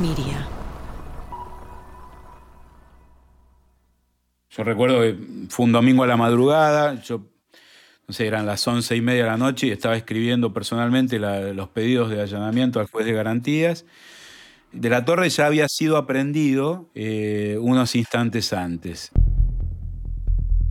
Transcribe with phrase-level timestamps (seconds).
[0.00, 0.48] Miria.
[4.50, 5.16] Yo recuerdo que
[5.48, 7.22] fue un domingo a la madrugada, yo
[8.06, 11.68] no sé, eran las once y media de la noche y estaba escribiendo personalmente los
[11.68, 13.86] pedidos de allanamiento al juez de garantías.
[14.72, 19.10] De la Torre ya había sido aprendido eh, unos instantes antes.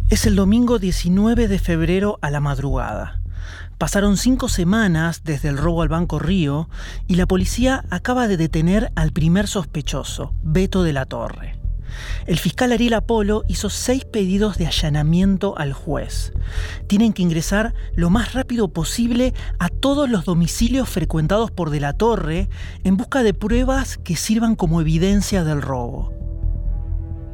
[0.10, 3.23] Es el domingo 19 de febrero a la madrugada.
[3.84, 6.70] Pasaron cinco semanas desde el robo al Banco Río
[7.06, 11.60] y la policía acaba de detener al primer sospechoso, Beto de la Torre.
[12.26, 16.32] El fiscal Ariel Apolo hizo seis pedidos de allanamiento al juez.
[16.88, 21.92] Tienen que ingresar lo más rápido posible a todos los domicilios frecuentados por De la
[21.92, 22.48] Torre
[22.86, 26.14] en busca de pruebas que sirvan como evidencia del robo.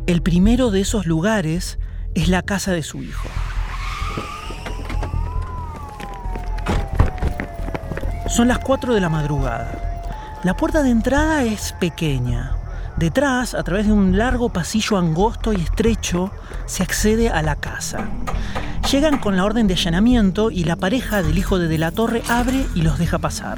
[0.07, 1.77] El primero de esos lugares
[2.15, 3.29] es la casa de su hijo.
[8.29, 10.39] Son las 4 de la madrugada.
[10.43, 12.59] La puerta de entrada es pequeña,
[12.99, 16.31] Detrás, a través de un largo pasillo angosto y estrecho,
[16.65, 18.09] se accede a la casa.
[18.91, 22.21] Llegan con la orden de allanamiento y la pareja del hijo de De la Torre
[22.27, 23.57] abre y los deja pasar.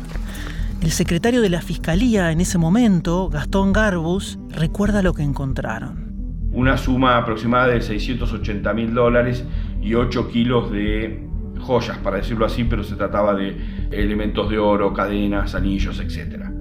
[0.83, 6.11] El secretario de la fiscalía en ese momento, Gastón Garbus, recuerda lo que encontraron.
[6.51, 9.43] Una suma aproximada de 680 mil dólares
[9.81, 11.27] y 8 kilos de
[11.61, 16.51] joyas, para decirlo así, pero se trataba de elementos de oro, cadenas, anillos, etcétera.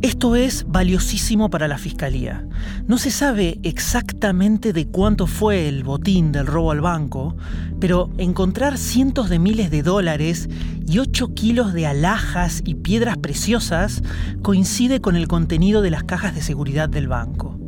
[0.00, 2.46] Esto es valiosísimo para la Fiscalía.
[2.86, 7.36] No se sabe exactamente de cuánto fue el botín del robo al banco,
[7.80, 10.48] pero encontrar cientos de miles de dólares
[10.86, 14.04] y 8 kilos de alhajas y piedras preciosas
[14.40, 17.58] coincide con el contenido de las cajas de seguridad del banco.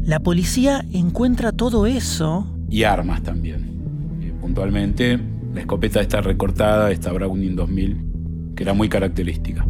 [0.00, 2.46] La policía encuentra todo eso...
[2.70, 4.20] Y armas también.
[4.22, 5.18] Eh, puntualmente,
[5.54, 9.64] la escopeta está recortada, esta Browning 2000, que era muy característica.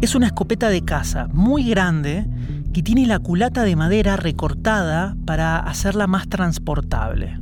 [0.00, 2.26] Es una escopeta de caza muy grande
[2.72, 7.38] que tiene la culata de madera recortada para hacerla más transportable.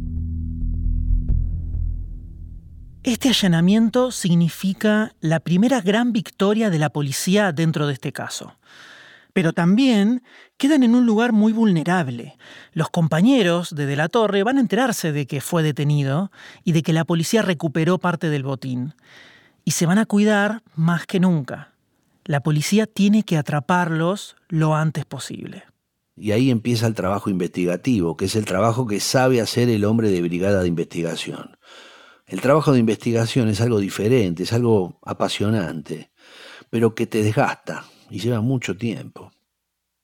[3.05, 8.57] Este allanamiento significa la primera gran victoria de la policía dentro de este caso.
[9.35, 10.23] Pero también
[10.57, 12.39] quedan en un lugar muy vulnerable.
[12.73, 16.31] Los compañeros de De la Torre van a enterarse de que fue detenido
[16.63, 18.95] y de que la policía recuperó parte del botín.
[19.65, 21.73] Y se van a cuidar más que nunca.
[22.25, 25.65] La policía tiene que atraparlos lo antes posible.
[26.17, 30.11] Y ahí empieza el trabajo investigativo, que es el trabajo que sabe hacer el hombre
[30.11, 31.57] de brigada de investigación.
[32.27, 36.13] El trabajo de investigación es algo diferente, es algo apasionante,
[36.71, 39.31] pero que te desgasta y lleva mucho tiempo.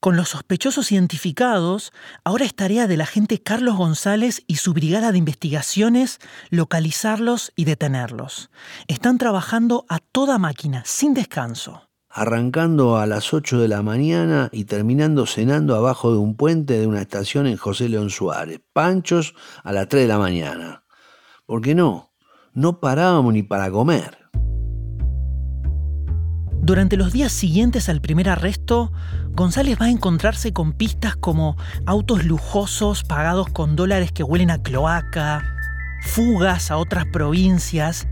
[0.00, 1.92] Con los sospechosos identificados,
[2.24, 8.50] ahora es tarea del agente Carlos González y su brigada de investigaciones localizarlos y detenerlos.
[8.88, 14.64] Están trabajando a toda máquina, sin descanso arrancando a las 8 de la mañana y
[14.64, 18.60] terminando cenando abajo de un puente de una estación en José León Suárez.
[18.72, 20.84] Panchos a las 3 de la mañana.
[21.46, 22.12] ¿Por qué no?
[22.52, 24.18] No parábamos ni para comer.
[26.62, 28.92] Durante los días siguientes al primer arresto,
[29.32, 31.56] González va a encontrarse con pistas como
[31.86, 35.42] autos lujosos pagados con dólares que huelen a cloaca,
[36.02, 38.06] fugas a otras provincias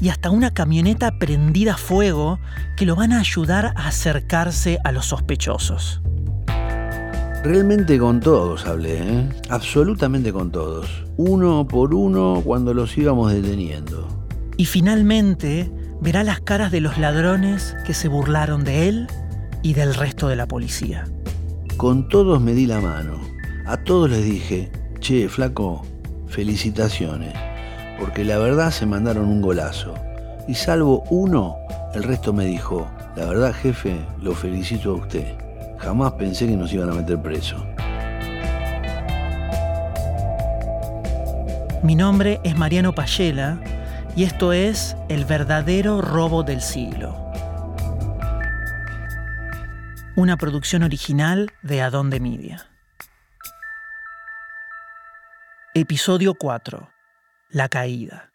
[0.00, 2.38] y hasta una camioneta prendida a fuego
[2.76, 6.00] que lo van a ayudar a acercarse a los sospechosos.
[7.42, 9.28] Realmente con todos hablé, ¿eh?
[9.48, 14.06] absolutamente con todos, uno por uno cuando los íbamos deteniendo.
[14.56, 19.06] Y finalmente verá las caras de los ladrones que se burlaron de él
[19.62, 21.04] y del resto de la policía.
[21.76, 23.20] Con todos me di la mano,
[23.66, 25.82] a todos les dije, che, flaco,
[26.28, 27.34] felicitaciones
[28.00, 29.94] porque la verdad se mandaron un golazo.
[30.48, 31.56] Y salvo uno,
[31.94, 35.36] el resto me dijo, la verdad jefe, lo felicito a usted.
[35.78, 37.56] Jamás pensé que nos iban a meter preso.
[41.82, 43.58] Mi nombre es Mariano Payela
[44.16, 47.16] y esto es El verdadero robo del siglo.
[50.16, 52.66] Una producción original de Adón de Media.
[55.74, 56.90] Episodio 4
[57.50, 58.30] la caída.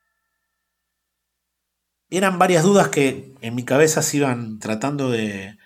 [2.09, 5.57] Eran varias dudas que en mi cabeza se iban tratando de,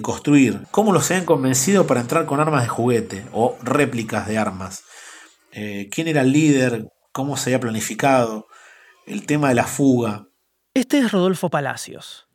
[0.00, 0.62] construir.
[0.70, 4.82] ¿Cómo los habían convencido para entrar con armas de juguete o réplicas de armas?
[5.52, 6.88] Eh, ¿Quién era el líder?
[7.12, 8.46] ¿Cómo se había planificado?
[9.06, 10.28] El tema de la fuga.
[10.74, 12.28] Este es Rodolfo Palacios.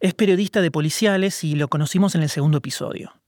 [0.00, 3.20] Es periodista de policiales y lo conocimos en el segundo episodio.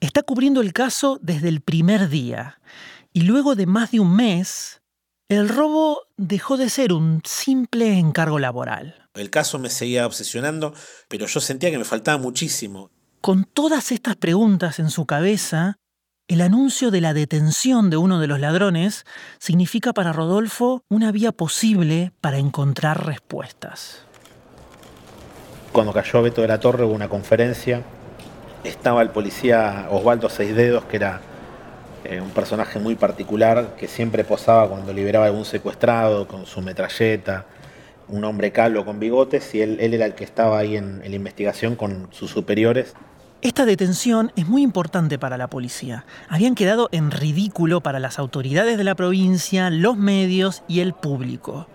[0.00, 2.60] Está cubriendo el caso desde el primer día
[3.12, 4.82] y luego de más de un mes
[5.28, 9.08] el robo dejó de ser un simple encargo laboral.
[9.14, 10.72] El caso me seguía obsesionando,
[11.08, 12.90] pero yo sentía que me faltaba muchísimo.
[13.20, 15.80] Con todas estas preguntas en su cabeza,
[16.28, 19.06] el anuncio de la detención de uno de los ladrones
[19.38, 24.02] significa para Rodolfo una vía posible para encontrar respuestas.
[25.72, 27.82] Cuando cayó Beto de la Torre hubo una conferencia,
[28.62, 31.22] estaba el policía Osvaldo Seisdedos, que era
[32.04, 36.60] eh, un personaje muy particular, que siempre posaba cuando liberaba a algún secuestrado con su
[36.60, 37.46] metralleta,
[38.06, 41.74] un hombre calvo con bigotes, y él, era el que estaba ahí en la investigación
[41.74, 42.94] con sus superiores.
[43.40, 46.04] Esta detención es muy importante para la policía.
[46.28, 51.68] Habían quedado en ridículo para las autoridades de la provincia, los medios y el público.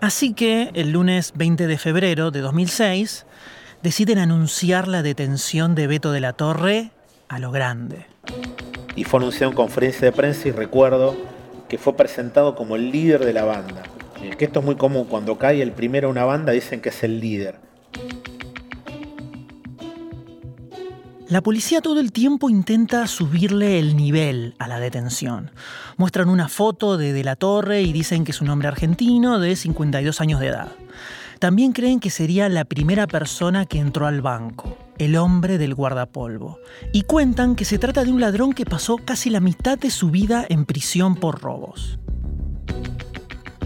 [0.00, 3.26] Así que el lunes 20 de febrero de 2006
[3.82, 6.92] deciden anunciar la detención de Beto de la Torre
[7.28, 8.06] a lo grande.
[8.94, 11.16] Y fue anunciado en conferencia de prensa y recuerdo
[11.68, 13.82] que fue presentado como el líder de la banda.
[14.38, 17.18] Que esto es muy común, cuando cae el primero una banda dicen que es el
[17.18, 17.71] líder.
[21.28, 25.50] La policía todo el tiempo intenta subirle el nivel a la detención.
[25.96, 29.56] Muestran una foto de De la Torre y dicen que es un hombre argentino de
[29.56, 30.68] 52 años de edad.
[31.38, 36.58] También creen que sería la primera persona que entró al banco, el hombre del guardapolvo.
[36.92, 40.10] Y cuentan que se trata de un ladrón que pasó casi la mitad de su
[40.10, 41.98] vida en prisión por robos.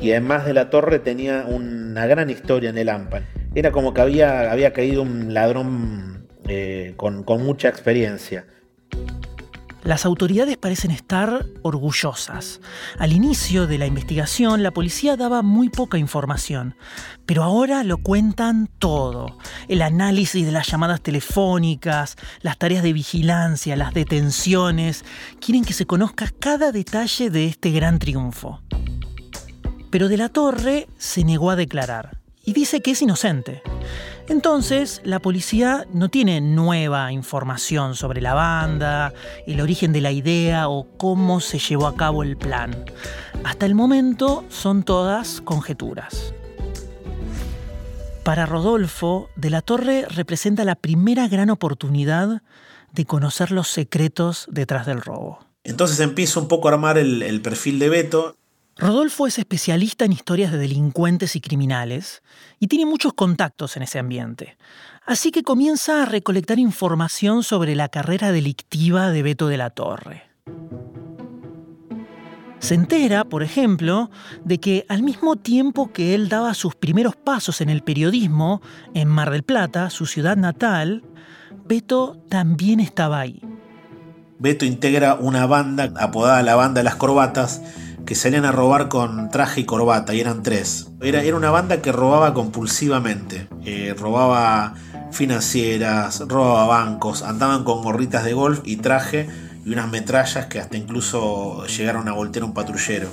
[0.00, 3.22] Y además de la torre tenía una gran historia en el AMPA.
[3.54, 6.15] Era como que había, había caído un ladrón
[6.48, 8.46] eh, con, con mucha experiencia.
[9.86, 12.60] Las autoridades parecen estar orgullosas.
[12.98, 16.74] Al inicio de la investigación, la policía daba muy poca información,
[17.24, 19.38] pero ahora lo cuentan todo.
[19.68, 25.04] El análisis de las llamadas telefónicas, las tareas de vigilancia, las detenciones.
[25.40, 28.62] Quieren que se conozca cada detalle de este gran triunfo.
[29.90, 33.62] Pero de la Torre se negó a declarar y dice que es inocente.
[34.28, 39.12] Entonces, la policía no tiene nueva información sobre la banda,
[39.46, 42.84] el origen de la idea o cómo se llevó a cabo el plan.
[43.44, 46.34] Hasta el momento son todas conjeturas.
[48.24, 52.42] Para Rodolfo, De la Torre representa la primera gran oportunidad
[52.92, 55.38] de conocer los secretos detrás del robo.
[55.62, 58.36] Entonces empieza un poco a armar el, el perfil de Beto
[58.78, 62.22] Rodolfo es especialista en historias de delincuentes y criminales
[62.60, 64.58] y tiene muchos contactos en ese ambiente.
[65.06, 70.24] Así que comienza a recolectar información sobre la carrera delictiva de Beto de la Torre.
[72.58, 74.10] Se entera, por ejemplo,
[74.44, 78.60] de que al mismo tiempo que él daba sus primeros pasos en el periodismo,
[78.92, 81.02] en Mar del Plata, su ciudad natal,
[81.64, 83.40] Beto también estaba ahí.
[84.38, 87.62] Beto integra una banda apodada la Banda de las Corbatas,
[88.06, 90.88] que salían a robar con traje y corbata, y eran tres.
[91.02, 93.48] Era, era una banda que robaba compulsivamente.
[93.64, 94.74] Eh, robaba
[95.10, 99.28] financieras, robaba bancos, andaban con gorritas de golf y traje
[99.64, 103.08] y unas metrallas que hasta incluso llegaron a voltear un patrullero.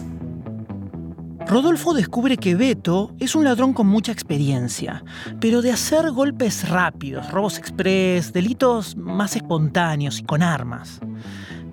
[1.48, 5.04] Rodolfo descubre que Beto es un ladrón con mucha experiencia,
[5.42, 11.02] pero de hacer golpes rápidos, robos express, delitos más espontáneos y con armas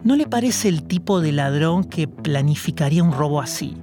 [0.03, 3.77] no le parece el tipo de ladrón que planificaría un robo así.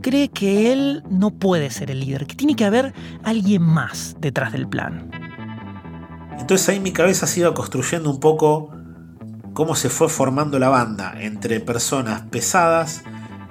[0.00, 4.52] Cree que él no puede ser el líder, que tiene que haber alguien más detrás
[4.52, 5.10] del plan.
[6.38, 8.70] Entonces ahí mi cabeza se iba construyendo un poco
[9.52, 13.04] cómo se fue formando la banda entre personas pesadas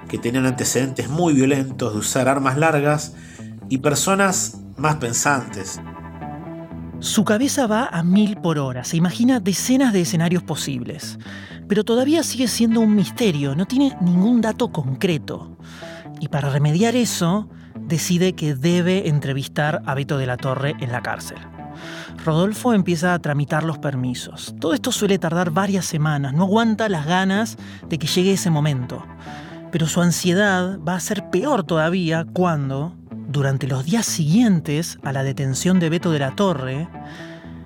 [0.08, 3.14] que tenían antecedentes muy violentos de usar armas largas
[3.70, 5.80] y personas más pensantes.
[6.98, 11.18] Su cabeza va a mil por hora, se imagina decenas de escenarios posibles
[11.72, 15.56] pero todavía sigue siendo un misterio, no tiene ningún dato concreto.
[16.20, 17.48] Y para remediar eso,
[17.80, 21.38] decide que debe entrevistar a Beto de la Torre en la cárcel.
[22.26, 24.54] Rodolfo empieza a tramitar los permisos.
[24.60, 27.56] Todo esto suele tardar varias semanas, no aguanta las ganas
[27.88, 29.02] de que llegue ese momento.
[29.70, 32.94] Pero su ansiedad va a ser peor todavía cuando,
[33.28, 36.86] durante los días siguientes a la detención de Beto de la Torre,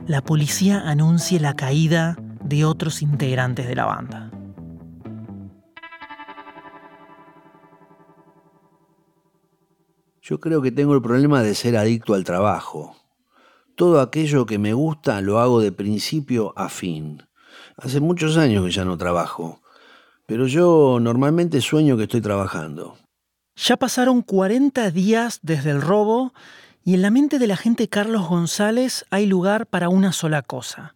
[0.07, 2.17] la policía anuncie la caída
[2.49, 4.31] de otros integrantes de la banda.
[10.23, 12.97] Yo creo que tengo el problema de ser adicto al trabajo.
[13.77, 17.23] Todo aquello que me gusta lo hago de principio a fin.
[17.77, 19.61] Hace muchos años que ya no trabajo,
[20.27, 22.97] pero yo normalmente sueño que estoy trabajando.
[23.55, 26.33] Ya pasaron 40 días desde el robo
[26.85, 30.95] y en la mente del agente Carlos González hay lugar para una sola cosa,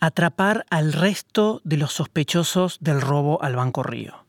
[0.00, 4.24] atrapar al resto de los sospechosos del robo al Banco Río.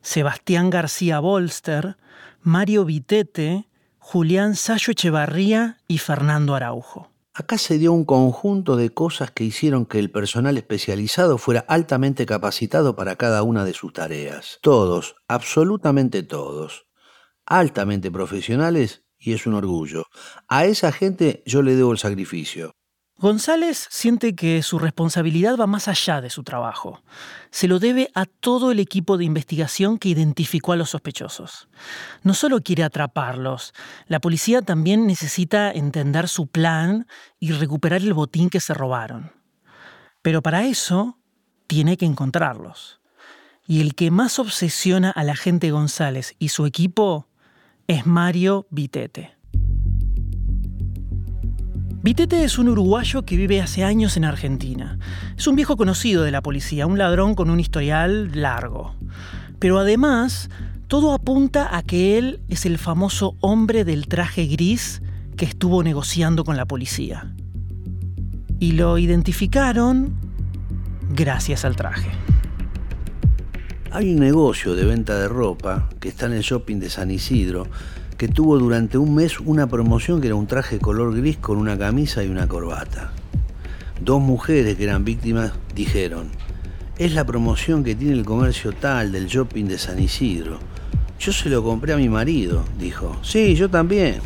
[0.00, 1.96] Sebastián García Bolster,
[2.40, 7.10] Mario Vitete, Julián Sayo Echevarría y Fernando Araujo.
[7.34, 12.26] Acá se dio un conjunto de cosas que hicieron que el personal especializado fuera altamente
[12.26, 14.58] capacitado para cada una de sus tareas.
[14.60, 16.86] Todos, absolutamente todos.
[17.46, 20.06] Altamente profesionales y es un orgullo.
[20.48, 22.72] A esa gente yo le debo el sacrificio.
[23.20, 27.02] González siente que su responsabilidad va más allá de su trabajo.
[27.50, 31.68] Se lo debe a todo el equipo de investigación que identificó a los sospechosos.
[32.22, 33.74] No solo quiere atraparlos,
[34.06, 37.08] la policía también necesita entender su plan
[37.40, 39.32] y recuperar el botín que se robaron.
[40.22, 41.18] Pero para eso
[41.66, 43.00] tiene que encontrarlos.
[43.66, 47.26] Y el que más obsesiona a la gente González y su equipo
[47.88, 49.37] es Mario Vitete.
[52.08, 54.98] Vitete es un uruguayo que vive hace años en Argentina.
[55.36, 58.94] Es un viejo conocido de la policía, un ladrón con un historial largo.
[59.58, 60.48] Pero además,
[60.86, 65.02] todo apunta a que él es el famoso hombre del traje gris
[65.36, 67.30] que estuvo negociando con la policía.
[68.58, 70.14] Y lo identificaron
[71.10, 72.08] gracias al traje.
[73.90, 77.66] Hay un negocio de venta de ropa que está en el shopping de San Isidro
[78.18, 81.78] que tuvo durante un mes una promoción que era un traje color gris con una
[81.78, 83.12] camisa y una corbata.
[84.00, 86.30] Dos mujeres que eran víctimas dijeron,
[86.98, 90.58] es la promoción que tiene el comercio tal del shopping de San Isidro.
[91.20, 93.16] Yo se lo compré a mi marido, dijo.
[93.22, 94.16] Sí, yo también.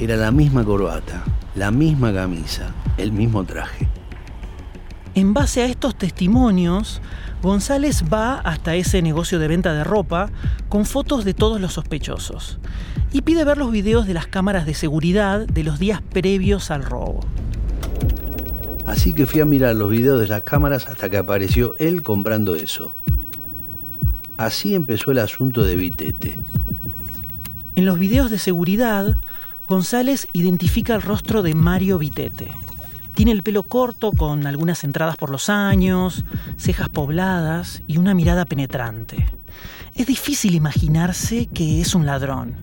[0.00, 1.22] Era la misma corbata,
[1.54, 3.88] la misma camisa, el mismo traje.
[5.16, 7.00] En base a estos testimonios,
[7.42, 10.28] González va hasta ese negocio de venta de ropa
[10.68, 12.58] con fotos de todos los sospechosos
[13.14, 16.84] y pide ver los videos de las cámaras de seguridad de los días previos al
[16.84, 17.20] robo.
[18.84, 22.54] Así que fui a mirar los videos de las cámaras hasta que apareció él comprando
[22.54, 22.92] eso.
[24.36, 26.36] Así empezó el asunto de Vitete.
[27.74, 29.16] En los videos de seguridad,
[29.66, 32.50] González identifica el rostro de Mario Vitete.
[33.16, 36.26] Tiene el pelo corto con algunas entradas por los años,
[36.58, 39.32] cejas pobladas y una mirada penetrante.
[39.94, 42.56] Es difícil imaginarse que es un ladrón,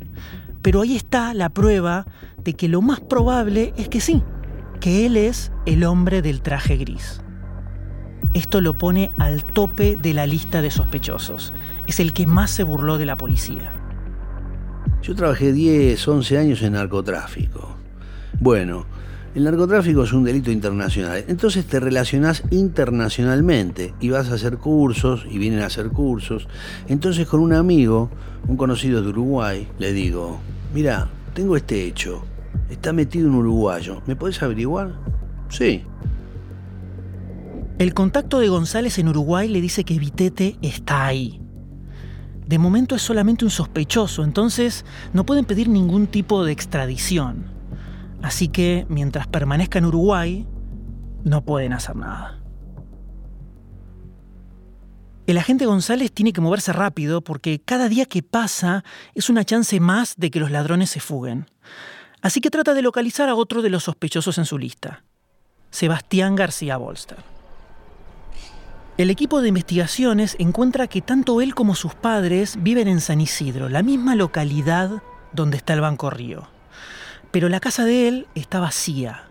[0.62, 2.06] pero ahí está la prueba
[2.44, 4.22] de que lo más probable es que sí,
[4.80, 7.20] que él es el hombre del traje gris.
[8.36, 11.52] Esto lo pone al tope de la lista de sospechosos.
[11.88, 13.74] Es el que más se burló de la policía.
[15.02, 17.76] Yo trabajé 10, 11 años en narcotráfico.
[18.40, 18.86] Bueno,
[19.36, 25.26] el narcotráfico es un delito internacional, entonces te relacionás internacionalmente y vas a hacer cursos
[25.30, 26.48] y vienen a hacer cursos.
[26.88, 28.12] Entonces con un amigo,
[28.48, 30.40] un conocido de Uruguay, le digo,
[30.74, 32.24] mira, tengo este hecho,
[32.70, 34.94] está metido un uruguayo, ¿me podés averiguar?
[35.50, 35.84] Sí.
[37.80, 41.42] El contacto de González en Uruguay le dice que Vitete está ahí.
[42.46, 47.53] De momento es solamente un sospechoso, entonces no pueden pedir ningún tipo de extradición.
[48.24, 50.48] Así que mientras permanezca en Uruguay,
[51.26, 52.40] no pueden hacer nada.
[55.28, 59.78] El agente González tiene que moverse rápido porque cada día que pasa es una chance
[59.82, 61.50] más de que los ladrones se fuguen.
[62.22, 65.04] Así que trata de localizar a otro de los sospechosos en su lista,
[65.70, 67.18] Sebastián García Bolster.
[68.98, 73.68] El equipo de investigaciones encuentra que tanto él como sus padres viven en San Isidro,
[73.68, 75.04] la misma localidad
[75.34, 76.48] donde está el Banco Río.
[77.34, 79.24] Pero la casa de él está vacía.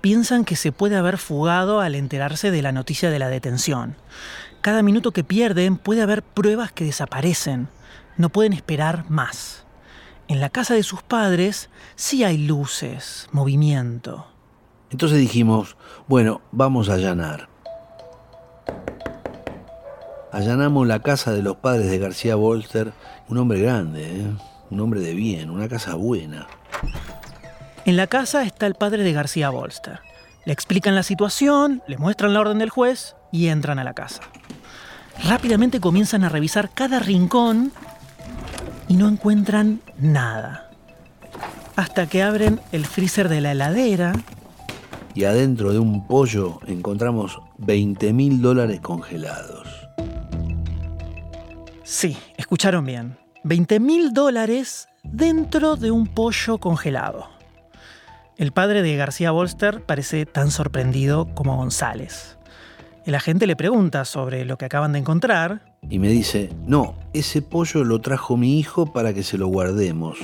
[0.00, 3.94] Piensan que se puede haber fugado al enterarse de la noticia de la detención.
[4.60, 7.68] Cada minuto que pierden puede haber pruebas que desaparecen.
[8.16, 9.66] No pueden esperar más.
[10.26, 14.26] En la casa de sus padres sí hay luces, movimiento.
[14.90, 15.76] Entonces dijimos,
[16.08, 17.48] bueno, vamos a allanar.
[20.32, 22.92] Allanamos la casa de los padres de García Bolster,
[23.28, 24.26] un hombre grande, ¿eh?
[24.70, 26.48] un hombre de bien, una casa buena.
[27.86, 30.00] En la casa está el padre de García Bolster.
[30.46, 34.22] Le explican la situación, le muestran la orden del juez y entran a la casa.
[35.22, 37.72] Rápidamente comienzan a revisar cada rincón
[38.88, 40.70] y no encuentran nada.
[41.76, 44.14] Hasta que abren el freezer de la heladera.
[45.14, 49.68] Y adentro de un pollo encontramos 20 mil dólares congelados.
[51.82, 53.18] Sí, escucharon bien.
[53.42, 57.33] 20 mil dólares dentro de un pollo congelado.
[58.36, 62.36] El padre de García Bolster parece tan sorprendido como González.
[63.06, 65.76] El agente le pregunta sobre lo que acaban de encontrar.
[65.88, 70.18] Y me dice, no, ese pollo lo trajo mi hijo para que se lo guardemos.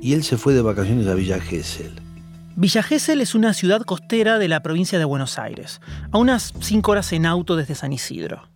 [0.00, 2.00] Y él se fue de vacaciones a Villa Gesell.
[2.56, 6.92] Villa Gesell es una ciudad costera de la provincia de Buenos Aires, a unas cinco
[6.92, 8.48] horas en auto desde San Isidro.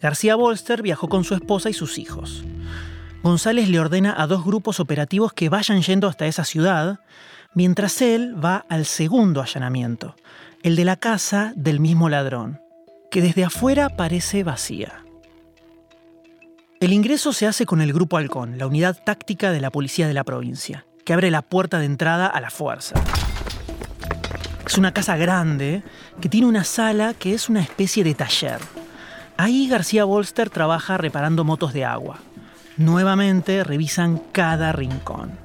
[0.00, 2.42] García Bolster viajó con su esposa y sus hijos.
[3.22, 6.98] González le ordena a dos grupos operativos que vayan yendo hasta esa ciudad
[7.54, 10.16] mientras él va al segundo allanamiento,
[10.62, 12.60] el de la casa del mismo ladrón,
[13.10, 15.04] que desde afuera parece vacía.
[16.80, 20.14] El ingreso se hace con el Grupo Halcón, la unidad táctica de la policía de
[20.14, 22.94] la provincia, que abre la puerta de entrada a la fuerza.
[24.66, 25.82] Es una casa grande
[26.20, 28.58] que tiene una sala que es una especie de taller.
[29.36, 32.18] Ahí García Bolster trabaja reparando motos de agua.
[32.76, 35.41] Nuevamente revisan cada rincón.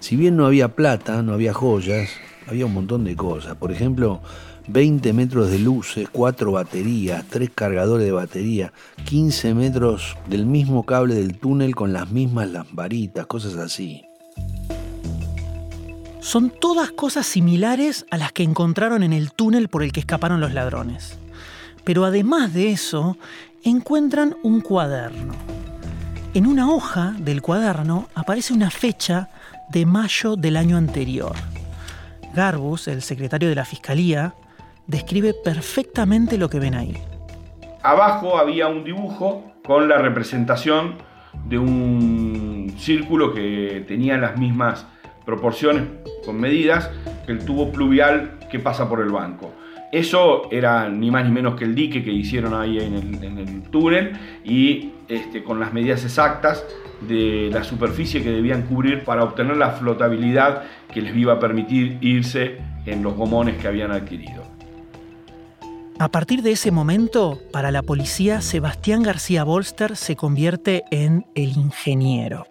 [0.00, 2.10] Si bien no había plata, no había joyas,
[2.46, 3.56] había un montón de cosas.
[3.56, 4.20] Por ejemplo,
[4.68, 8.72] 20 metros de luces, 4 baterías, 3 cargadores de batería,
[9.04, 14.04] 15 metros del mismo cable del túnel con las mismas lamparitas, cosas así.
[16.20, 20.40] Son todas cosas similares a las que encontraron en el túnel por el que escaparon
[20.40, 21.18] los ladrones.
[21.84, 23.16] Pero además de eso,
[23.62, 25.34] encuentran un cuaderno.
[26.34, 29.30] En una hoja del cuaderno aparece una fecha
[29.70, 31.34] de mayo del año anterior.
[32.34, 34.34] Garbus, el secretario de la Fiscalía,
[34.86, 36.96] describe perfectamente lo que ven ahí.
[37.82, 40.94] Abajo había un dibujo con la representación
[41.48, 44.86] de un círculo que tenía las mismas
[45.24, 45.84] proporciones
[46.24, 46.90] con medidas
[47.24, 49.52] que el tubo pluvial que pasa por el banco.
[49.96, 54.12] Eso era ni más ni menos que el dique que hicieron ahí en el, túnel
[54.44, 56.62] y este, con las medidas exactas
[57.08, 61.96] de la superficie que debían cubrir para obtener la flotabilidad que les iba a permitir
[62.02, 64.42] irse en los gomones que habían adquirido.
[65.98, 71.56] A partir de ese momento, para la policía, Sebastián García Bolster se convierte en el
[71.56, 72.44] ingeniero.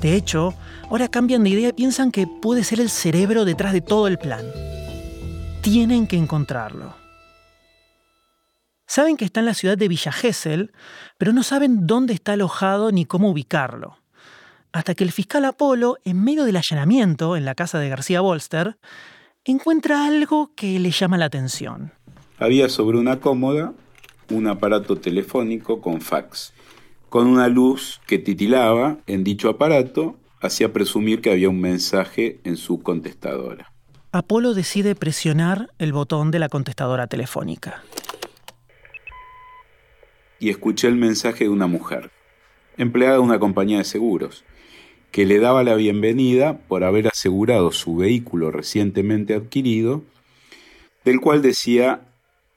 [0.00, 0.54] De hecho,
[0.88, 4.18] ahora cambian de idea y piensan que puede ser el cerebro detrás de todo el
[4.18, 4.44] plan.
[5.66, 6.94] Tienen que encontrarlo.
[8.86, 10.70] Saben que está en la ciudad de Villa Gesell,
[11.18, 13.98] pero no saben dónde está alojado ni cómo ubicarlo.
[14.70, 18.78] Hasta que el fiscal Apolo, en medio del allanamiento en la casa de García Bolster,
[19.44, 21.90] encuentra algo que le llama la atención.
[22.38, 23.74] Había sobre una cómoda
[24.30, 26.52] un aparato telefónico con fax.
[27.08, 32.56] Con una luz que titilaba en dicho aparato, hacía presumir que había un mensaje en
[32.56, 33.72] su contestadora.
[34.16, 37.82] Apolo decide presionar el botón de la contestadora telefónica.
[40.38, 42.10] Y escuché el mensaje de una mujer,
[42.78, 44.44] empleada de una compañía de seguros
[45.10, 50.02] que le daba la bienvenida por haber asegurado su vehículo recientemente adquirido,
[51.04, 52.02] del cual decía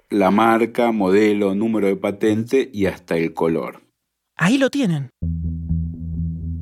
[0.09, 3.81] la marca, modelo, número de patente y hasta el color.
[4.35, 5.09] Ahí lo tienen.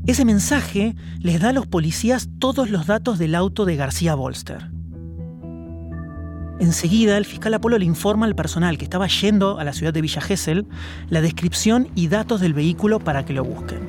[0.05, 4.76] Ese mensaje les da a los policías todos los datos del auto de García Bolster.
[6.59, 10.01] Enseguida, el fiscal Apolo le informa al personal que estaba yendo a la ciudad de
[10.01, 10.65] Villa Gesell
[11.09, 13.79] la descripción y datos del vehículo para que lo busquen.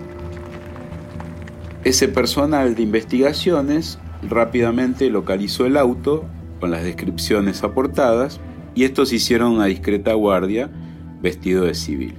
[1.85, 6.27] Ese personal de investigaciones rápidamente localizó el auto
[6.61, 8.41] con las descripciones aportadas
[8.75, 10.71] y estos hicieron una discreta guardia
[11.23, 12.15] vestido de civil.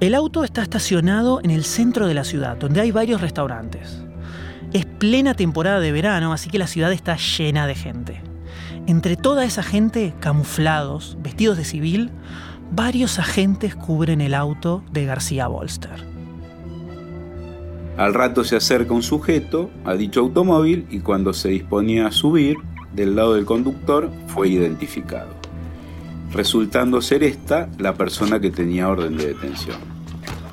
[0.00, 4.02] El auto está estacionado en el centro de la ciudad, donde hay varios restaurantes.
[4.72, 8.31] Es plena temporada de verano, así que la ciudad está llena de gente.
[8.86, 12.10] Entre toda esa gente, camuflados, vestidos de civil,
[12.72, 16.04] varios agentes cubren el auto de García Bolster.
[17.96, 22.56] Al rato se acerca un sujeto a dicho automóvil y cuando se disponía a subir,
[22.92, 25.28] del lado del conductor fue identificado,
[26.32, 29.78] resultando ser esta la persona que tenía orden de detención.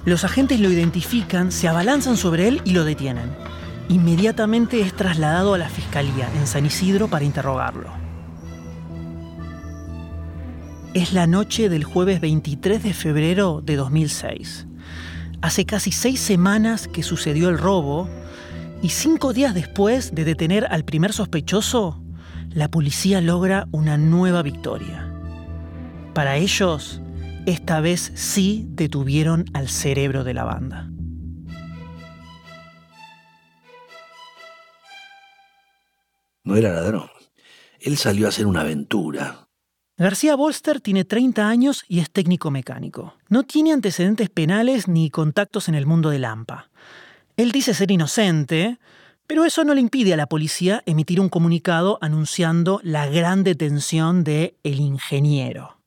[0.05, 3.29] Los agentes lo identifican, se abalanzan sobre él y lo detienen.
[3.89, 8.08] Inmediatamente es trasladado a la fiscalía en San Isidro para interrogarlo.
[10.99, 14.67] Es la noche del jueves 23 de febrero de 2006.
[15.41, 18.09] Hace casi seis semanas que sucedió el robo
[18.81, 22.03] y cinco días después de detener al primer sospechoso,
[22.49, 25.09] la policía logra una nueva victoria.
[26.13, 27.01] Para ellos,
[27.45, 30.89] esta vez sí detuvieron al cerebro de la banda.
[36.43, 37.09] No era ladrón.
[37.79, 39.48] Él salió a hacer una aventura.
[39.99, 43.15] García Bolster tiene 30 años y es técnico mecánico.
[43.27, 46.69] No tiene antecedentes penales ni contactos en el mundo del AMPA.
[47.35, 48.77] Él dice ser inocente,
[49.27, 54.23] pero eso no le impide a la policía emitir un comunicado anunciando la gran detención
[54.23, 55.81] de el ingeniero.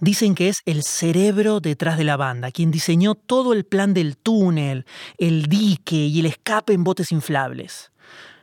[0.00, 4.18] Dicen que es el cerebro detrás de la banda, quien diseñó todo el plan del
[4.18, 4.84] túnel,
[5.16, 7.90] el dique y el escape en botes inflables.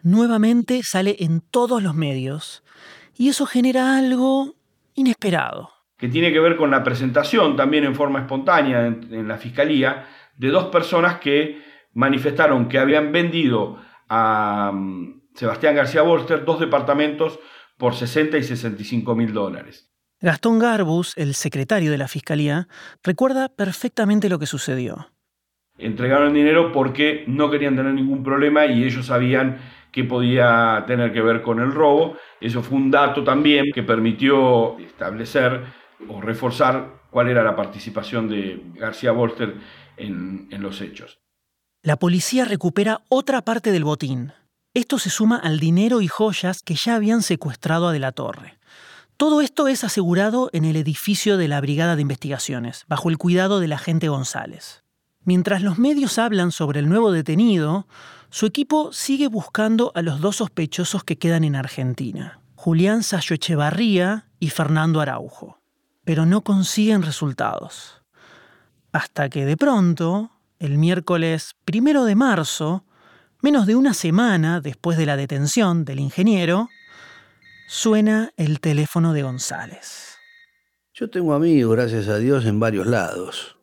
[0.01, 2.63] Nuevamente sale en todos los medios
[3.15, 4.56] y eso genera algo
[4.97, 5.69] inesperado.
[5.97, 10.05] Que tiene que ver con la presentación también en forma espontánea en, la fiscalía
[10.35, 11.61] de dos personas que
[11.93, 13.79] manifestaron que habían vendido
[14.09, 17.39] a mm, Sebastián García Bolster dos departamentos
[17.77, 19.89] por 60 y 65 mil dólares.
[20.19, 22.67] Gastón Garbus, el secretario de la Fiscalía,
[23.03, 25.11] recuerda perfectamente lo que sucedió.
[25.77, 29.59] Entregaron el dinero porque no querían tener ningún problema y ellos sabían
[29.97, 32.17] que podía tener que ver con el robo.
[32.39, 35.63] Eso fue un dato también que permitió establecer
[36.07, 39.55] o reforzar cuál era la participación de García Bolster
[39.97, 41.17] en, en los hechos.
[41.81, 44.33] La policía recupera otra parte del botín.
[44.75, 48.59] Esto se suma al dinero y joyas que ya habían secuestrado a De la Torre.
[49.17, 53.59] Todo esto es asegurado en el edificio de la Brigada de Investigaciones, bajo el cuidado
[53.59, 54.83] del agente González.
[55.23, 57.87] Mientras los medios hablan sobre el nuevo detenido,
[58.29, 64.27] su equipo sigue buscando a los dos sospechosos que quedan en Argentina, Julián Sayo Echevarría
[64.39, 65.59] y Fernando Araujo,
[66.03, 68.03] pero no consiguen resultados.
[68.91, 72.83] Hasta que de pronto, el miércoles primero de marzo,
[73.41, 76.69] menos de una semana después de la detención del ingeniero,
[77.69, 80.15] Suena el teléfono de González.
[80.93, 83.56] Yo tengo amigos, gracias a Dios, en varios lados.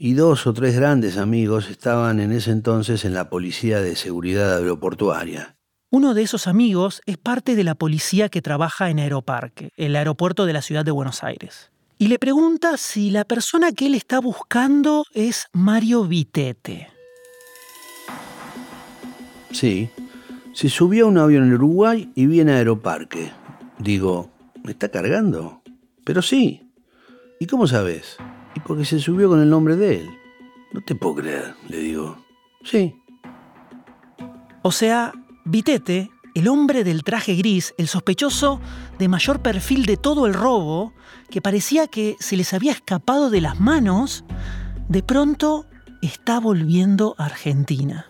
[0.00, 4.56] Y dos o tres grandes amigos estaban en ese entonces en la Policía de Seguridad
[4.58, 5.56] Aeroportuaria.
[5.90, 10.46] Uno de esos amigos es parte de la policía que trabaja en Aeroparque, el aeropuerto
[10.46, 11.72] de la ciudad de Buenos Aires.
[11.98, 16.90] Y le pregunta si la persona que él está buscando es Mario Vitete.
[19.50, 19.90] Sí,
[20.52, 23.32] se subió a un avión en Uruguay y viene a Aeroparque.
[23.80, 24.30] Digo,
[24.62, 25.60] ¿me está cargando?
[26.04, 26.70] Pero sí.
[27.40, 28.16] ¿Y cómo sabes?
[28.58, 30.10] Y porque se subió con el nombre de él.
[30.72, 32.18] No te puedo creer, le digo.
[32.64, 33.00] Sí.
[34.62, 35.12] O sea,
[35.44, 38.60] Vitete, el hombre del traje gris, el sospechoso
[38.98, 40.92] de mayor perfil de todo el robo,
[41.30, 44.24] que parecía que se les había escapado de las manos,
[44.88, 45.66] de pronto
[46.02, 48.06] está volviendo a Argentina.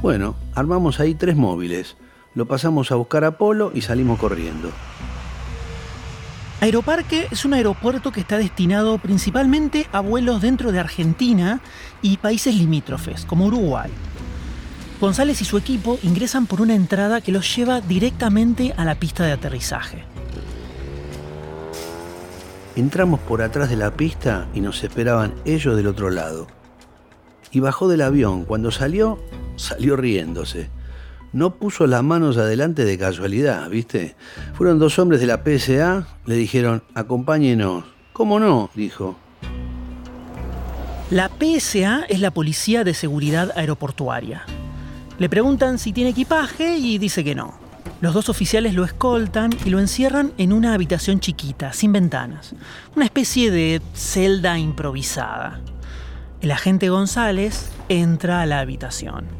[0.00, 1.96] Bueno, armamos ahí tres móviles,
[2.36, 4.70] lo pasamos a buscar a Polo y salimos corriendo.
[6.60, 11.60] Aeroparque es un aeropuerto que está destinado principalmente a vuelos dentro de Argentina
[12.02, 13.90] y países limítrofes, como Uruguay.
[15.00, 19.24] González y su equipo ingresan por una entrada que los lleva directamente a la pista
[19.24, 20.02] de aterrizaje.
[22.74, 26.48] Entramos por atrás de la pista y nos esperaban ellos del otro lado.
[27.52, 28.44] Y bajó del avión.
[28.44, 29.20] Cuando salió,
[29.54, 30.70] salió riéndose.
[31.32, 34.16] No puso las manos adelante de casualidad, ¿viste?
[34.54, 37.84] Fueron dos hombres de la PSA, le dijeron, acompáñenos.
[38.14, 38.70] ¿Cómo no?
[38.74, 39.16] dijo.
[41.10, 44.44] La PSA es la Policía de Seguridad Aeroportuaria.
[45.18, 47.54] Le preguntan si tiene equipaje y dice que no.
[48.00, 52.54] Los dos oficiales lo escoltan y lo encierran en una habitación chiquita, sin ventanas.
[52.94, 55.60] Una especie de celda improvisada.
[56.40, 59.37] El agente González entra a la habitación.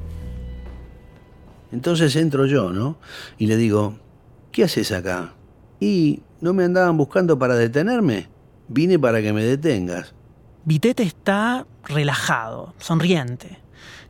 [1.72, 2.98] Entonces entro yo, ¿no?
[3.38, 3.98] Y le digo,
[4.52, 5.35] ¿qué haces acá?
[5.81, 8.28] Y no me andaban buscando para detenerme.
[8.68, 10.14] Vine para que me detengas.
[10.64, 13.59] Vitete está relajado, sonriente.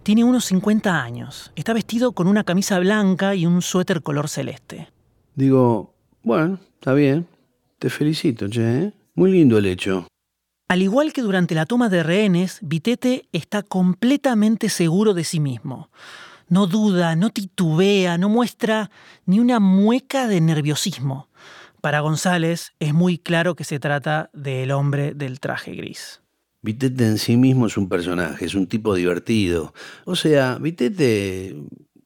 [0.02, 1.52] Tiene unos 50 años.
[1.54, 4.88] Está vestido con una camisa blanca y un suéter color celeste.
[5.34, 7.26] Digo, bueno, está bien.
[7.78, 8.84] Te felicito, che.
[8.84, 8.92] ¿eh?
[9.14, 10.06] Muy lindo el hecho.
[10.68, 15.90] Al igual que durante la toma de rehenes, Vitete está completamente seguro de sí mismo.
[16.48, 18.90] No duda, no titubea, no muestra
[19.26, 21.28] ni una mueca de nerviosismo.
[21.80, 26.22] Para González es muy claro que se trata del hombre del traje gris.
[26.62, 29.74] Vitete en sí mismo es un personaje, es un tipo divertido.
[30.04, 31.54] O sea, Vitete.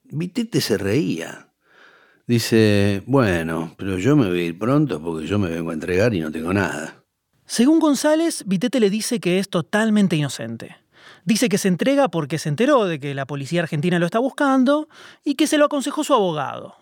[0.05, 1.49] Vitete se reía.
[2.27, 6.15] Dice, bueno, pero yo me voy a ir pronto porque yo me vengo a entregar
[6.15, 7.03] y no tengo nada.
[7.47, 10.77] Según González, Vitete le dice que es totalmente inocente.
[11.25, 14.89] Dice que se entrega porque se enteró de que la policía argentina lo está buscando
[15.25, 16.77] y que se lo aconsejó su abogado.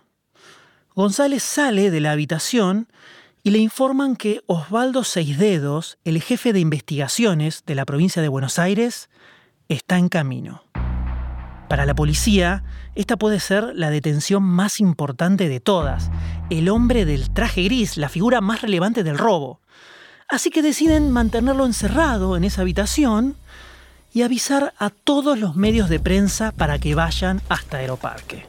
[0.95, 2.89] González sale de la habitación
[3.43, 8.59] y le informan que Osvaldo Seisdedos, el jefe de investigaciones de la provincia de Buenos
[8.59, 9.09] Aires,
[9.69, 10.63] está en camino.
[11.69, 12.65] Para la policía,
[12.97, 16.11] esta puede ser la detención más importante de todas,
[16.51, 19.61] el hombre del traje gris, la figura más relevante del robo.
[20.29, 23.37] Así que deciden mantenerlo encerrado en esa habitación
[24.13, 28.45] y avisar a todos los medios de prensa para que vayan hasta Aeroparque.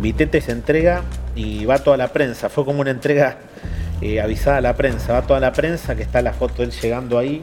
[0.00, 1.02] Vitete se entrega
[1.34, 2.48] y va toda la prensa.
[2.48, 3.38] Fue como una entrega
[4.00, 5.12] eh, avisada a la prensa.
[5.14, 7.42] Va toda la prensa, que está la foto de él llegando ahí.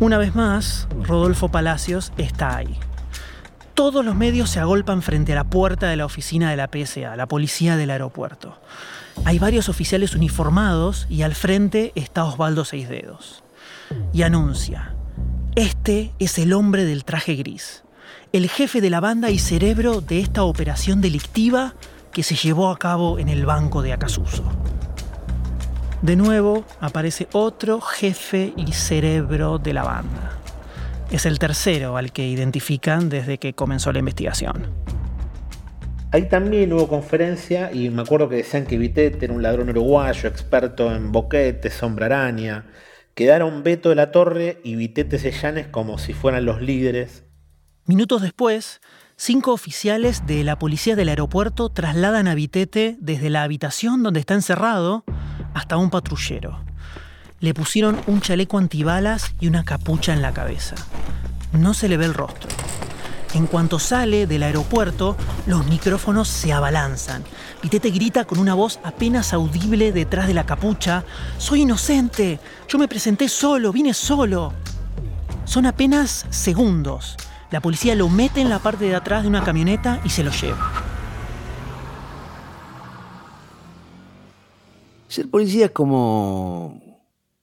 [0.00, 2.78] Una vez más, Rodolfo Palacios está ahí.
[3.74, 7.16] Todos los medios se agolpan frente a la puerta de la oficina de la PSA,
[7.16, 8.60] la policía del aeropuerto.
[9.24, 13.43] Hay varios oficiales uniformados y al frente está Osvaldo Seisdedos
[14.12, 14.94] y anuncia,
[15.56, 17.84] este es el hombre del traje gris,
[18.32, 21.74] el jefe de la banda y cerebro de esta operación delictiva
[22.12, 24.44] que se llevó a cabo en el banco de Acasuso.
[26.02, 30.32] De nuevo aparece otro jefe y cerebro de la banda.
[31.10, 34.66] Es el tercero al que identifican desde que comenzó la investigación.
[36.10, 40.28] Ahí también hubo conferencia y me acuerdo que decían que Vitete era un ladrón uruguayo,
[40.28, 42.66] experto en boquetes, sombra araña.
[43.14, 47.22] Quedaron Beto de la Torre y Vitete Sellanes como si fueran los líderes.
[47.86, 48.80] Minutos después,
[49.14, 54.34] cinco oficiales de la policía del aeropuerto trasladan a Vitete desde la habitación donde está
[54.34, 55.04] encerrado
[55.54, 56.64] hasta un patrullero.
[57.38, 60.74] Le pusieron un chaleco antibalas y una capucha en la cabeza.
[61.52, 62.48] No se le ve el rostro.
[63.34, 65.16] En cuanto sale del aeropuerto,
[65.46, 67.24] los micrófonos se abalanzan.
[67.60, 71.04] Vitete grita con una voz apenas audible detrás de la capucha,
[71.36, 74.52] Soy inocente, yo me presenté solo, vine solo.
[75.44, 77.16] Son apenas segundos.
[77.50, 80.30] La policía lo mete en la parte de atrás de una camioneta y se lo
[80.30, 80.72] lleva.
[85.08, 86.80] Ser policía es como.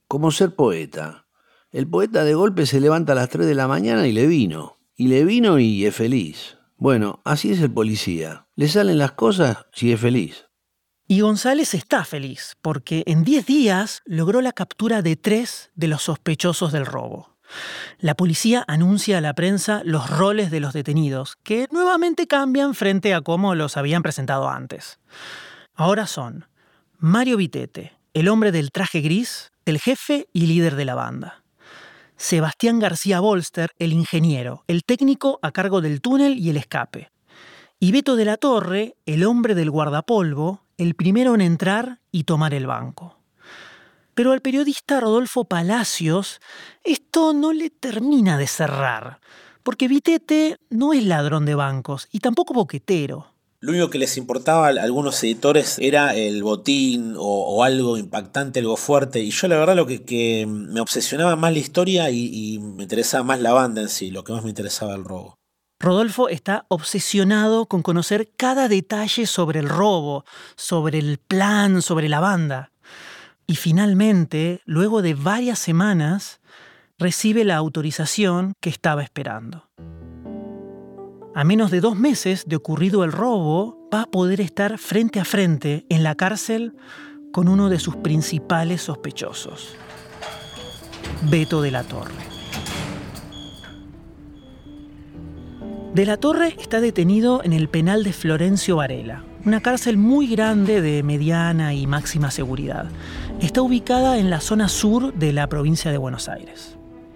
[0.07, 1.25] como ser poeta.
[1.71, 4.80] El poeta de golpe se levanta a las 3 de la mañana y le vino.
[5.01, 6.59] Y le vino y es feliz.
[6.77, 8.45] Bueno, así es el policía.
[8.55, 10.45] Le salen las cosas si es feliz.
[11.07, 16.03] Y González está feliz, porque en 10 días logró la captura de tres de los
[16.03, 17.35] sospechosos del robo.
[17.97, 23.15] La policía anuncia a la prensa los roles de los detenidos, que nuevamente cambian frente
[23.15, 24.99] a cómo los habían presentado antes.
[25.73, 26.45] Ahora son
[26.99, 31.40] Mario Vitete, el hombre del traje gris, el jefe y líder de la banda.
[32.21, 37.11] Sebastián García Bolster, el ingeniero, el técnico a cargo del túnel y el escape.
[37.79, 42.53] Y Beto de la Torre, el hombre del guardapolvo, el primero en entrar y tomar
[42.53, 43.17] el banco.
[44.13, 46.41] Pero al periodista Rodolfo Palacios
[46.83, 49.19] esto no le termina de cerrar,
[49.63, 53.30] porque Vitete no es ladrón de bancos y tampoco boquetero.
[53.63, 58.75] Lo único que les importaba a algunos editores era el botín o, algo impactante, algo
[58.75, 59.19] fuerte.
[59.19, 63.23] Y yo la verdad lo que, me obsesionaba más la historia y, y, me interesaba
[63.23, 65.35] más la banda en sí, lo que más me interesaba el robo.
[65.79, 72.19] Rodolfo está obsesionado con conocer cada detalle sobre el robo, sobre el plan, sobre la
[72.19, 72.71] banda.
[73.45, 76.39] Y finalmente, luego de varias semanas,
[76.97, 79.70] recibe la autorización que estaba esperando.
[81.33, 85.23] A menos de dos meses de ocurrido el robo, va a poder estar frente a
[85.23, 86.73] frente en la cárcel
[87.31, 89.69] con uno de sus principales sospechosos,
[91.29, 92.11] Beto de la Torre.
[95.95, 100.81] De la Torre está detenido en el penal de Florencio Varela, una cárcel muy grande
[100.81, 102.89] de mediana y máxima seguridad.
[103.39, 106.75] Está ubicada en la zona sur de la provincia de Buenos Aires.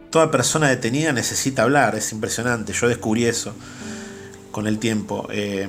[0.09, 3.53] Toda persona detenida necesita hablar, es impresionante, yo descubrí eso
[4.55, 5.67] con el tiempo, eh,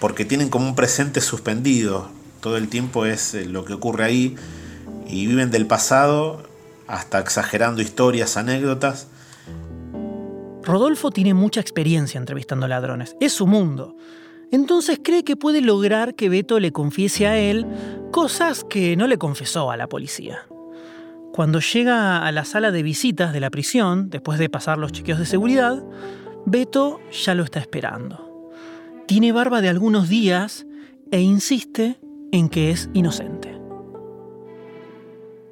[0.00, 2.08] porque tienen como un presente suspendido,
[2.40, 4.34] todo el tiempo es eh, lo que ocurre ahí,
[5.06, 6.42] y viven del pasado
[6.88, 9.06] hasta exagerando historias, anécdotas.
[10.64, 13.94] Rodolfo tiene mucha experiencia entrevistando ladrones, es su mundo.
[14.50, 17.64] Entonces cree que puede lograr que Beto le confiese a él
[18.10, 20.40] cosas que no le confesó a la policía.
[21.32, 25.20] Cuando llega a la sala de visitas de la prisión, después de pasar los chequeos
[25.20, 25.80] de seguridad,
[26.46, 28.50] Beto ya lo está esperando.
[29.06, 30.66] Tiene barba de algunos días
[31.10, 31.98] e insiste
[32.32, 33.58] en que es inocente.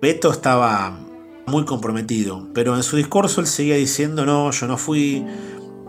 [0.02, 0.98] Beto estaba
[1.46, 5.24] muy comprometido, pero en su discurso él seguía diciendo no, yo no fui,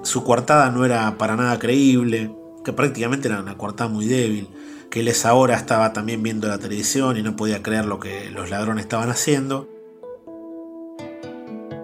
[0.03, 4.47] su coartada no era para nada creíble, que prácticamente era una coartada muy débil,
[4.89, 8.29] que él esa hora estaba también viendo la televisión y no podía creer lo que
[8.31, 9.67] los ladrones estaban haciendo.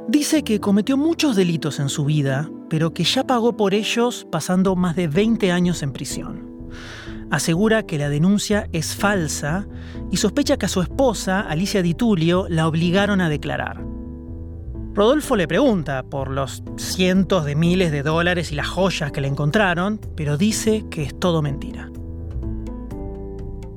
[0.08, 4.76] Dice que cometió muchos delitos en su vida, pero que ya pagó por ellos pasando
[4.76, 6.50] más de 20 años en prisión.
[7.32, 9.68] Asegura que la denuncia es falsa
[10.12, 13.84] y sospecha que a su esposa, Alicia Di Tulio, la obligaron a declarar.
[14.96, 19.28] Rodolfo le pregunta por los cientos de miles de dólares y las joyas que le
[19.28, 21.92] encontraron, pero dice que es todo mentira.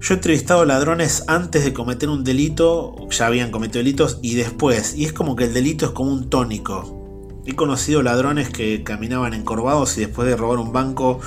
[0.00, 4.96] Yo he entrevistado ladrones antes de cometer un delito, ya habían cometido delitos, y después,
[4.96, 7.02] y es como que el delito es como un tónico.
[7.44, 11.20] He conocido ladrones que caminaban encorvados y después de robar un banco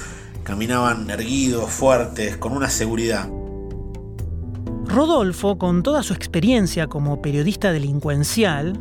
[0.43, 3.29] caminaban erguidos, fuertes, con una seguridad.
[4.85, 8.79] Rodolfo, con toda su experiencia como periodista delincuencial,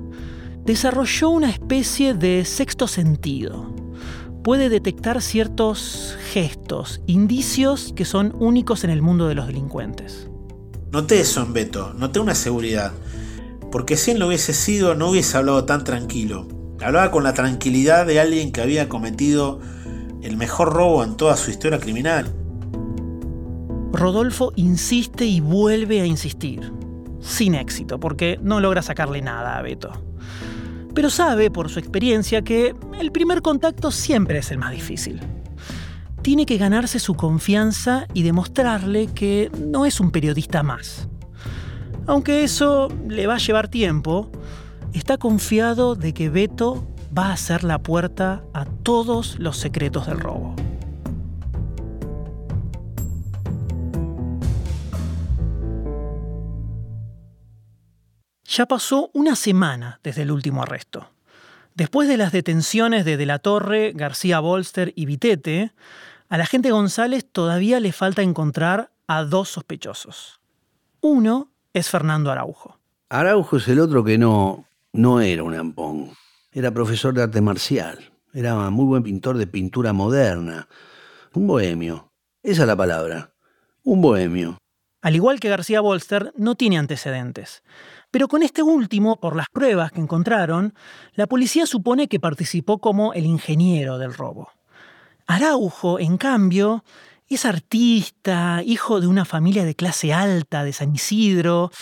[0.64, 3.74] desarrolló una especie de sexto sentido.
[4.44, 10.28] Puede detectar ciertos gestos, indicios que son únicos en el mundo de los delincuentes.
[10.92, 12.92] Noté eso en Beto, noté una seguridad,
[13.72, 16.46] porque si él no hubiese sido, no hubiese hablado tan tranquilo.
[16.82, 19.60] Hablaba con la tranquilidad de alguien que había cometido
[20.22, 22.34] el mejor robo en toda su historia criminal.
[23.92, 26.72] Rodolfo insiste y vuelve a insistir,
[27.20, 29.92] sin éxito, porque no logra sacarle nada a Beto.
[30.94, 35.20] Pero sabe por su experiencia que el primer contacto siempre es el más difícil.
[36.22, 41.08] Tiene que ganarse su confianza y demostrarle que no es un periodista más.
[42.06, 44.30] Aunque eso le va a llevar tiempo,
[44.98, 50.20] está confiado de que Beto va a ser la puerta a todos los secretos del
[50.20, 50.54] robo.
[58.44, 61.10] Ya pasó una semana desde el último arresto.
[61.74, 65.72] Después de las detenciones de De la Torre, García Bolster y Vitete,
[66.28, 70.40] a la gente González todavía le falta encontrar a dos sospechosos.
[71.00, 72.78] Uno es Fernando Araujo.
[73.08, 76.12] Araujo es el otro que no, no era un ampón.
[76.52, 78.12] Era profesor de arte marcial.
[78.32, 80.68] Era muy buen pintor de pintura moderna.
[81.34, 82.12] Un bohemio.
[82.42, 83.34] Esa es la palabra.
[83.82, 84.58] Un bohemio.
[85.02, 87.64] Al igual que García Bolster, no tiene antecedentes.
[88.12, 90.74] Pero con este último, por las pruebas que encontraron,
[91.14, 94.48] la policía supone que participó como el ingeniero del robo.
[95.26, 96.84] Araujo, en cambio,
[97.28, 101.72] es artista, hijo de una familia de clase alta de San Isidro.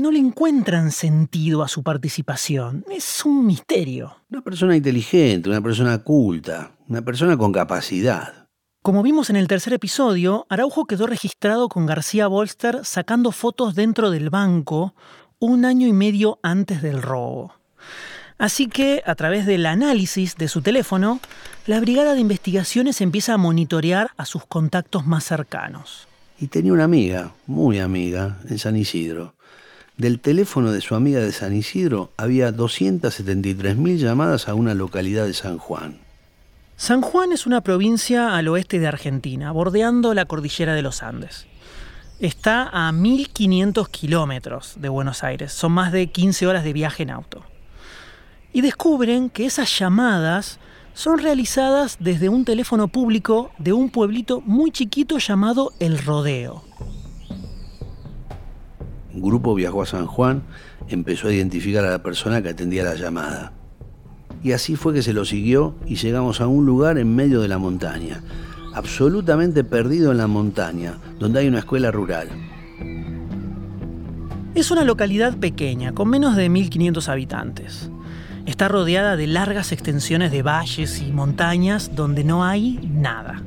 [0.00, 2.86] No le encuentran sentido a su participación.
[2.90, 4.16] Es un misterio.
[4.30, 8.48] Una persona inteligente, una persona culta, una persona con capacidad.
[8.80, 14.10] Como vimos en el tercer episodio, Araujo quedó registrado con García Bolster sacando fotos dentro
[14.10, 14.94] del banco
[15.38, 17.52] un año y medio antes del robo.
[18.38, 21.20] Así que, a través del análisis de su teléfono,
[21.66, 26.08] la Brigada de Investigaciones empieza a monitorear a sus contactos más cercanos.
[26.38, 29.34] Y tenía una amiga, muy amiga, en San Isidro.
[30.00, 35.34] Del teléfono de su amiga de San Isidro había 273.000 llamadas a una localidad de
[35.34, 35.98] San Juan.
[36.78, 41.46] San Juan es una provincia al oeste de Argentina, bordeando la cordillera de los Andes.
[42.18, 47.10] Está a 1500 kilómetros de Buenos Aires, son más de 15 horas de viaje en
[47.10, 47.44] auto.
[48.54, 50.60] Y descubren que esas llamadas
[50.94, 56.64] son realizadas desde un teléfono público de un pueblito muy chiquito llamado El Rodeo.
[59.12, 60.42] Un grupo viajó a San Juan,
[60.88, 63.52] empezó a identificar a la persona que atendía la llamada.
[64.42, 67.48] Y así fue que se lo siguió y llegamos a un lugar en medio de
[67.48, 68.22] la montaña
[68.74, 72.28] absolutamente perdido en la montaña, donde hay una escuela rural.
[74.54, 77.90] Es una localidad pequeña, con menos de 1.500 habitantes.
[78.46, 83.42] Está rodeada de largas extensiones de valles y montañas donde no hay nada.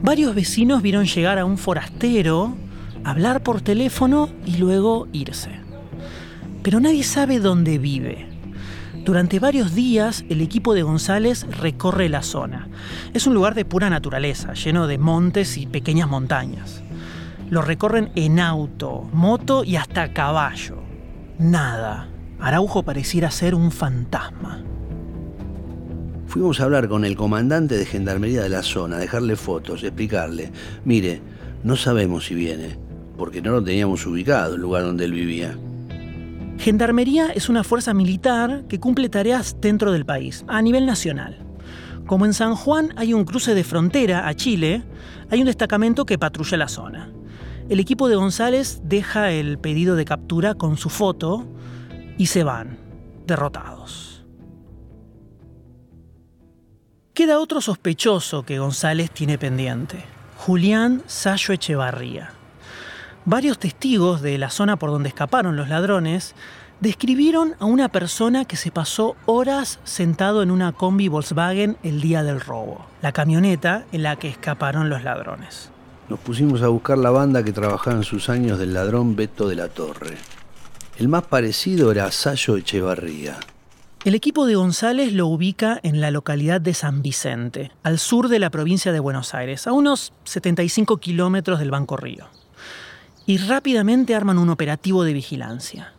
[0.00, 2.56] Varios vecinos vieron llegar a un forastero,
[3.10, 5.50] hablar por teléfono y luego irse.
[6.62, 8.28] Pero nadie sabe dónde vive.
[9.04, 12.68] Durante varios días el equipo de González recorre la zona.
[13.14, 16.82] Es un lugar de pura naturaleza, lleno de montes y pequeñas montañas.
[17.48, 20.82] Lo recorren en auto, moto y hasta caballo.
[21.38, 22.08] Nada.
[22.40, 24.62] Araujo pareciera ser un fantasma.
[26.26, 30.52] Fuimos a hablar con el comandante de gendarmería de la zona, dejarle fotos, explicarle,
[30.84, 31.22] mire,
[31.64, 32.76] no sabemos si viene,
[33.18, 35.58] porque no lo teníamos ubicado, el lugar donde él vivía.
[36.58, 41.44] Gendarmería es una fuerza militar que cumple tareas dentro del país, a nivel nacional.
[42.06, 44.82] Como en San Juan hay un cruce de frontera a Chile,
[45.30, 47.12] hay un destacamento que patrulla la zona.
[47.68, 51.46] El equipo de González deja el pedido de captura con su foto
[52.16, 52.78] y se van,
[53.26, 54.24] derrotados.
[57.12, 60.04] Queda otro sospechoso que González tiene pendiente,
[60.36, 62.37] Julián Sayo Echevarría.
[63.30, 66.34] Varios testigos de la zona por donde escaparon los ladrones
[66.80, 72.22] describieron a una persona que se pasó horas sentado en una combi Volkswagen el día
[72.22, 75.68] del robo, la camioneta en la que escaparon los ladrones.
[76.08, 79.56] Nos pusimos a buscar la banda que trabajaba en sus años del ladrón Beto de
[79.56, 80.16] la Torre.
[80.96, 83.36] El más parecido era Sayo Echevarría.
[84.06, 88.38] El equipo de González lo ubica en la localidad de San Vicente, al sur de
[88.38, 92.24] la provincia de Buenos Aires, a unos 75 kilómetros del Banco Río
[93.28, 95.92] y rápidamente arman un operativo de vigilancia.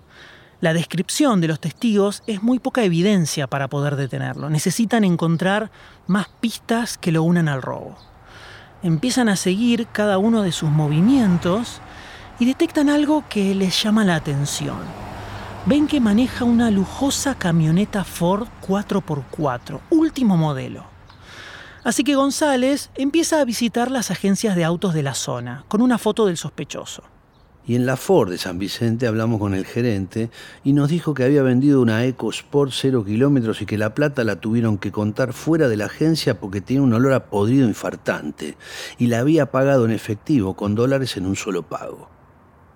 [0.61, 4.49] La descripción de los testigos es muy poca evidencia para poder detenerlo.
[4.49, 5.69] Necesitan encontrar
[6.07, 7.95] más pistas que lo unan al robo.
[8.81, 11.81] Empiezan a seguir cada uno de sus movimientos
[12.39, 14.79] y detectan algo que les llama la atención.
[15.67, 20.83] Ven que maneja una lujosa camioneta Ford 4x4, último modelo.
[21.83, 25.99] Así que González empieza a visitar las agencias de autos de la zona con una
[25.99, 27.03] foto del sospechoso.
[27.69, 30.31] Y en la Ford de San Vicente hablamos con el gerente
[30.63, 34.37] y nos dijo que había vendido una EcoSport 0 kilómetros y que la plata la
[34.37, 38.57] tuvieron que contar fuera de la agencia porque tiene un olor a podrido infartante
[38.97, 42.09] y la había pagado en efectivo con dólares en un solo pago.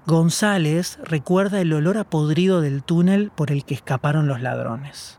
[0.06, 5.18] González recuerda el olor a podrido del túnel por el que escaparon los ladrones.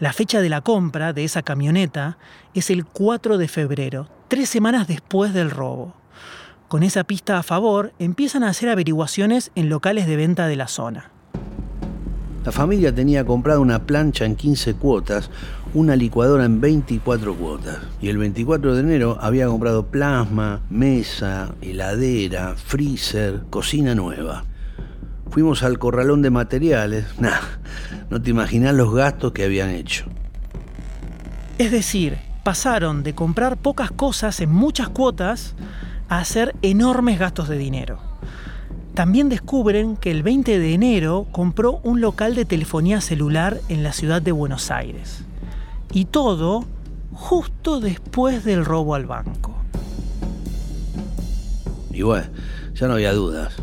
[0.00, 2.18] La fecha de la compra de esa camioneta
[2.52, 5.94] es el 4 de febrero, tres semanas después del robo.
[6.68, 10.68] Con esa pista a favor, empiezan a hacer averiguaciones en locales de venta de la
[10.68, 11.10] zona.
[12.44, 15.30] La familia tenía comprado una plancha en 15 cuotas,
[15.72, 17.78] una licuadora en 24 cuotas.
[18.02, 24.44] Y el 24 de enero había comprado plasma, mesa, heladera, freezer, cocina nueva.
[25.30, 27.06] Fuimos al corralón de materiales.
[27.18, 27.40] Nah,
[28.10, 30.04] no te imaginas los gastos que habían hecho.
[31.56, 35.54] Es decir, pasaron de comprar pocas cosas en muchas cuotas
[36.08, 37.98] a hacer enormes gastos de dinero.
[38.94, 43.92] También descubren que el 20 de enero compró un local de telefonía celular en la
[43.92, 45.24] ciudad de Buenos Aires.
[45.92, 46.64] Y todo
[47.12, 49.54] justo después del robo al banco.
[51.92, 52.26] Y bueno,
[52.74, 53.54] ya no había dudas.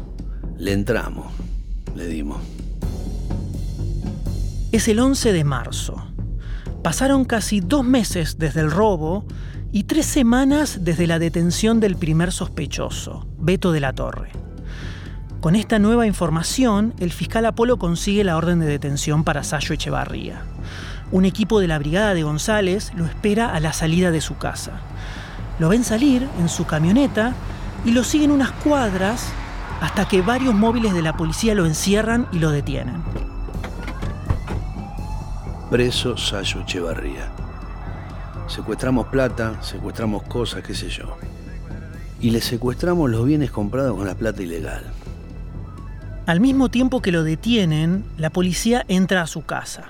[0.57, 1.27] Le entramos,
[1.95, 2.41] le dimos.
[4.71, 6.05] Es el 11 de marzo.
[6.83, 9.25] Pasaron casi dos meses desde el robo
[9.75, 14.31] y tres semanas desde la detención del primer sospechoso, Beto de la Torre.
[15.41, 20.43] Con esta nueva información, el fiscal Apolo consigue la orden de detención para Sayo Echevarría.
[21.11, 24.79] Un equipo de la brigada de González lo espera a la salida de su casa.
[25.59, 27.33] Lo ven salir en su camioneta
[27.83, 29.27] y lo siguen unas cuadras
[29.81, 33.03] hasta que varios móviles de la policía lo encierran y lo detienen.
[35.69, 37.44] Preso Sayo Echevarría.
[38.47, 41.17] Secuestramos plata, secuestramos cosas, qué sé yo.
[42.19, 44.83] Y le secuestramos los bienes comprados con la plata ilegal.
[46.27, 49.85] Al mismo tiempo que lo detienen, la policía entra a su casa.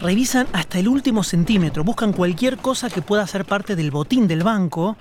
[0.00, 4.42] Revisan hasta el último centímetro, buscan cualquier cosa que pueda ser parte del botín del
[4.42, 4.96] banco,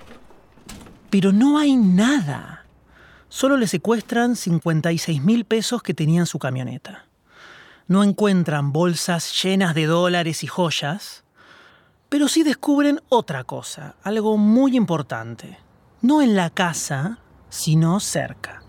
[1.10, 2.66] pero no hay nada.
[3.30, 7.06] Solo le secuestran 56 mil pesos que tenía en su camioneta.
[7.88, 11.24] No encuentran bolsas llenas de dólares y joyas,
[12.12, 15.58] pero sí descubren otra cosa, algo muy importante.
[16.02, 18.64] No en la casa, sino cerca.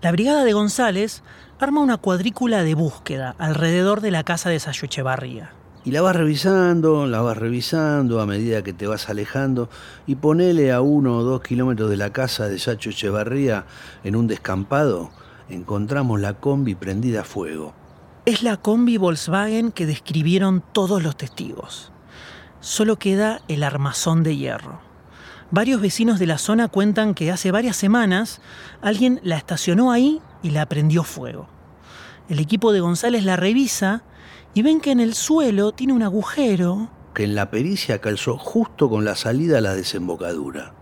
[0.00, 1.24] La brigada de González
[1.58, 5.54] arma una cuadrícula de búsqueda alrededor de la casa de Sayo Echevarría.
[5.84, 9.68] Y la vas revisando, la vas revisando a medida que te vas alejando
[10.06, 13.66] y ponele a uno o dos kilómetros de la casa de Sacho Echevarría
[14.04, 15.10] en un descampado,
[15.48, 17.74] encontramos la combi prendida a fuego.
[18.24, 21.90] Es la combi Volkswagen que describieron todos los testigos
[22.60, 24.80] solo queda el armazón de hierro.
[25.50, 28.40] Varios vecinos de la zona cuentan que hace varias semanas
[28.82, 31.48] alguien la estacionó ahí y la prendió fuego.
[32.28, 34.02] El equipo de González la revisa
[34.54, 38.90] y ven que en el suelo tiene un agujero que en la pericia calzó justo
[38.90, 40.74] con la salida a la desembocadura.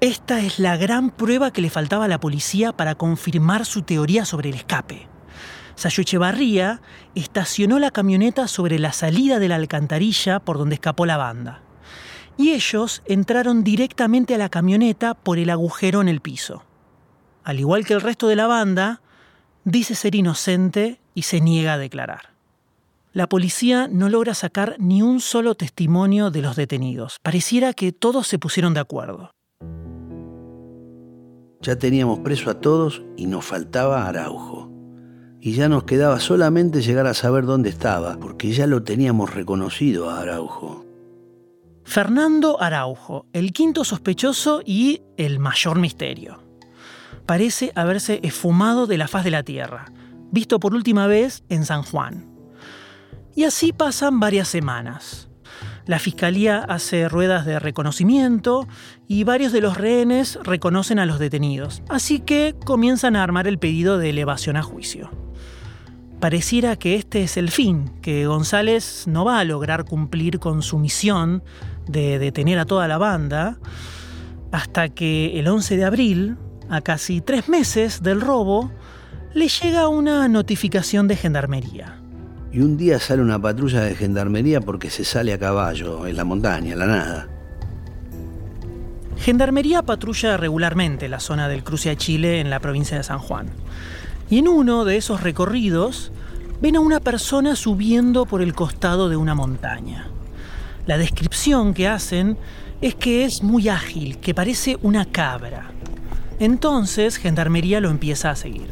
[0.00, 4.24] Esta es la gran prueba que le faltaba a la policía para confirmar su teoría
[4.24, 5.08] sobre el escape.
[5.78, 6.80] Sayo Echevarría
[7.14, 11.62] estacionó la camioneta sobre la salida de la alcantarilla por donde escapó la banda.
[12.36, 16.64] Y ellos entraron directamente a la camioneta por el agujero en el piso.
[17.44, 19.02] Al igual que el resto de la banda,
[19.62, 22.34] dice ser inocente y se niega a declarar.
[23.12, 27.18] La policía no logra sacar ni un solo testimonio de los detenidos.
[27.22, 29.30] Pareciera que todos se pusieron de acuerdo.
[31.60, 34.67] Ya teníamos preso a todos y nos faltaba Araujo
[35.40, 40.10] y ya nos quedaba solamente llegar a saber dónde estaba, porque ya lo teníamos reconocido
[40.10, 40.84] a Araujo.
[41.84, 46.42] Fernando Araujo, el quinto sospechoso y el mayor misterio.
[47.24, 49.86] Parece haberse esfumado de la faz de la Tierra,
[50.30, 52.30] visto por última vez en San Juan.
[53.34, 55.28] Y así pasan varias semanas.
[55.86, 58.68] La fiscalía hace ruedas de reconocimiento
[59.06, 63.58] y varios de los rehenes reconocen a los detenidos, así que comienzan a armar el
[63.58, 65.27] pedido de elevación a juicio
[66.20, 70.78] pareciera que este es el fin, que González no va a lograr cumplir con su
[70.78, 71.42] misión
[71.86, 73.58] de detener a toda la banda,
[74.52, 76.36] hasta que el 11 de abril,
[76.68, 78.70] a casi tres meses del robo,
[79.34, 82.00] le llega una notificación de gendarmería.
[82.50, 86.24] Y un día sale una patrulla de gendarmería porque se sale a caballo, en la
[86.24, 87.28] montaña, en la nada.
[89.18, 93.48] Gendarmería patrulla regularmente la zona del cruce a Chile en la provincia de San Juan.
[94.30, 96.12] Y en uno de esos recorridos
[96.60, 100.08] ven a una persona subiendo por el costado de una montaña.
[100.86, 102.36] La descripción que hacen
[102.80, 105.70] es que es muy ágil, que parece una cabra.
[106.40, 108.68] Entonces, Gendarmería lo empieza a seguir.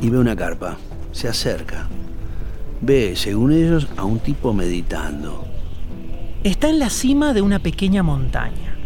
[0.00, 0.78] Y ve una carpa.
[1.12, 1.88] Se acerca.
[2.80, 5.44] Ve, según ellos, a un tipo meditando.
[6.44, 8.76] Está en la cima de una pequeña montaña.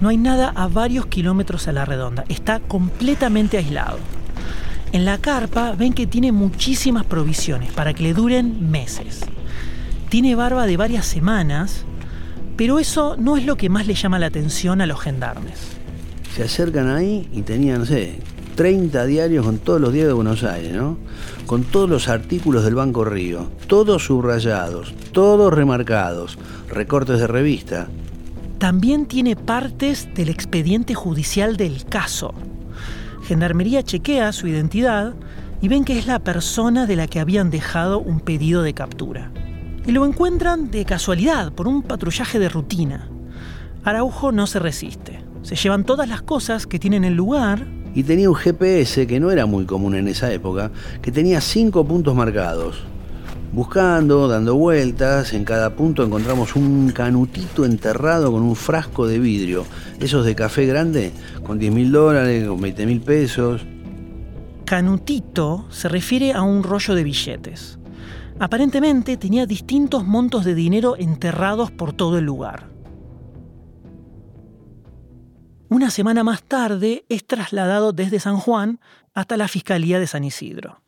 [0.00, 2.24] No hay nada a varios kilómetros a la redonda.
[2.28, 3.98] Está completamente aislado.
[4.94, 9.22] En la carpa ven que tiene muchísimas provisiones para que le duren meses.
[10.08, 11.84] Tiene barba de varias semanas,
[12.56, 15.58] pero eso no es lo que más le llama la atención a los gendarmes.
[16.36, 18.20] Se acercan ahí y tenían, no sé,
[18.54, 20.96] 30 diarios con todos los días de Buenos Aires, ¿no?
[21.44, 26.38] Con todos los artículos del Banco Río, todos subrayados, todos remarcados,
[26.68, 27.88] recortes de revista.
[28.58, 32.32] También tiene partes del expediente judicial del caso.
[33.24, 35.14] Gendarmería chequea su identidad
[35.62, 39.32] y ven que es la persona de la que habían dejado un pedido de captura.
[39.86, 43.08] Y lo encuentran de casualidad, por un patrullaje de rutina.
[43.82, 45.24] Araujo no se resiste.
[45.42, 49.30] Se llevan todas las cosas que tienen el lugar y tenía un GPS que no
[49.30, 50.70] era muy común en esa época,
[51.00, 52.84] que tenía cinco puntos marcados.
[53.54, 59.64] Buscando, dando vueltas, en cada punto encontramos un canutito enterrado con un frasco de vidrio,
[60.00, 61.12] esos de café grande,
[61.44, 63.64] con 10 mil dólares, con 20 mil pesos.
[64.64, 67.78] Canutito se refiere a un rollo de billetes.
[68.40, 72.68] Aparentemente tenía distintos montos de dinero enterrados por todo el lugar.
[75.68, 78.80] Una semana más tarde es trasladado desde San Juan
[79.14, 80.83] hasta la Fiscalía de San Isidro.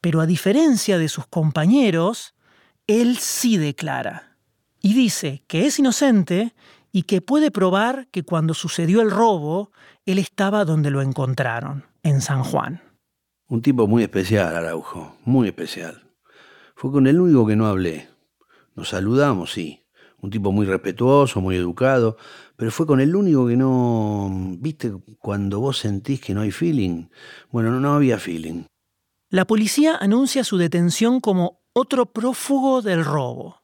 [0.00, 2.34] Pero a diferencia de sus compañeros,
[2.86, 4.36] él sí declara
[4.80, 6.54] y dice que es inocente
[6.92, 9.72] y que puede probar que cuando sucedió el robo,
[10.04, 12.80] él estaba donde lo encontraron, en San Juan.
[13.48, 16.10] Un tipo muy especial, Araujo, muy especial.
[16.74, 18.08] Fue con el único que no hablé.
[18.74, 19.82] Nos saludamos, sí.
[20.20, 22.16] Un tipo muy respetuoso, muy educado,
[22.56, 27.08] pero fue con el único que no, viste, cuando vos sentís que no hay feeling.
[27.50, 28.64] Bueno, no, no había feeling.
[29.28, 33.62] La policía anuncia su detención como otro prófugo del robo.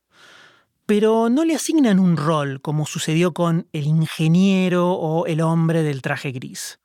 [0.87, 6.03] Pero no le asignan un rol como sucedió con el ingeniero o el hombre del
[6.03, 6.81] traje gris.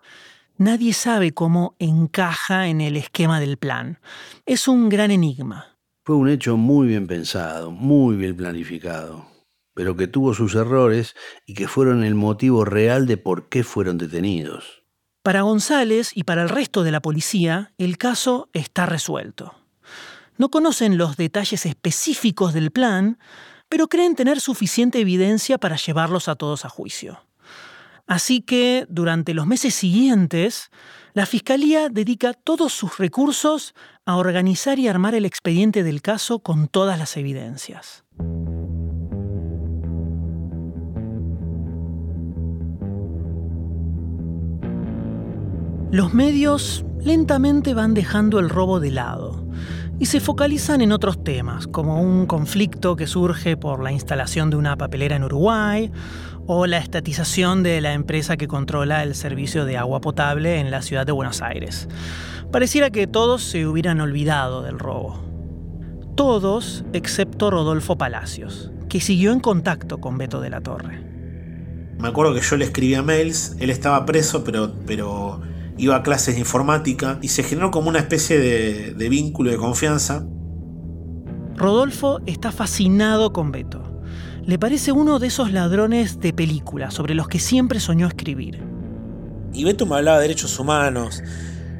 [0.58, 4.00] Nadie sabe cómo encaja en el esquema del plan.
[4.46, 5.78] Es un gran enigma.
[6.06, 9.38] Fue un hecho muy bien pensado, muy bien planificado
[9.78, 11.16] pero que tuvo sus errores
[11.46, 14.77] y que fueron el motivo real de por qué fueron detenidos.
[15.28, 19.56] Para González y para el resto de la policía, el caso está resuelto.
[20.38, 23.20] No conocen los detalles específicos del plan,
[23.68, 27.26] pero creen tener suficiente evidencia para llevarlos a todos a juicio.
[28.06, 30.70] Así que, durante los meses siguientes,
[31.12, 33.76] la Fiscalía dedica todos sus recursos
[34.06, 38.06] a organizar y armar el expediente del caso con todas las evidencias.
[45.92, 49.48] Los medios lentamente van dejando el robo de lado
[50.00, 54.58] y se focalizan en otros temas, como un conflicto que surge por la instalación de
[54.58, 55.90] una papelera en Uruguay
[56.46, 60.82] o la estatización de la empresa que controla el servicio de agua potable en la
[60.82, 61.88] ciudad de Buenos Aires.
[62.52, 65.24] Pareciera que todos se hubieran olvidado del robo.
[66.18, 71.02] Todos excepto Rodolfo Palacios, que siguió en contacto con Beto de la Torre.
[71.98, 75.42] Me acuerdo que yo le escribía mails, él estaba preso, pero, pero
[75.78, 80.26] iba a clases de informática y se generó como una especie de, vínculo de confianza.
[81.56, 84.02] Rodolfo está fascinado con Beto.
[84.46, 88.64] Le parece uno de esos ladrones de película sobre los que siempre soñó escribir.
[89.54, 91.22] Y Beto me hablaba de derechos humanos.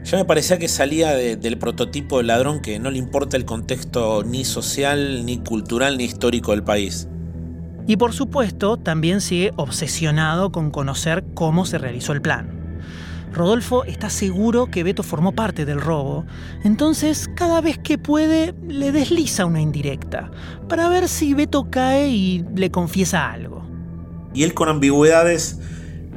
[0.04, 4.24] Ya me parecía que salía del prototipo de ladrón que no le importa el contexto
[4.24, 7.08] ni social, ni cultural, ni histórico del país.
[7.88, 12.57] Y por supuesto, también sigue obsesionado con conocer cómo se realizó el plan.
[13.38, 16.26] Rodolfo está seguro que Beto formó parte del robo,
[16.64, 20.32] entonces cada vez que puede le desliza una indirecta,
[20.68, 23.66] para ver si Beto cae y le confiesa algo.
[24.34, 25.60] Y él con ambigüedades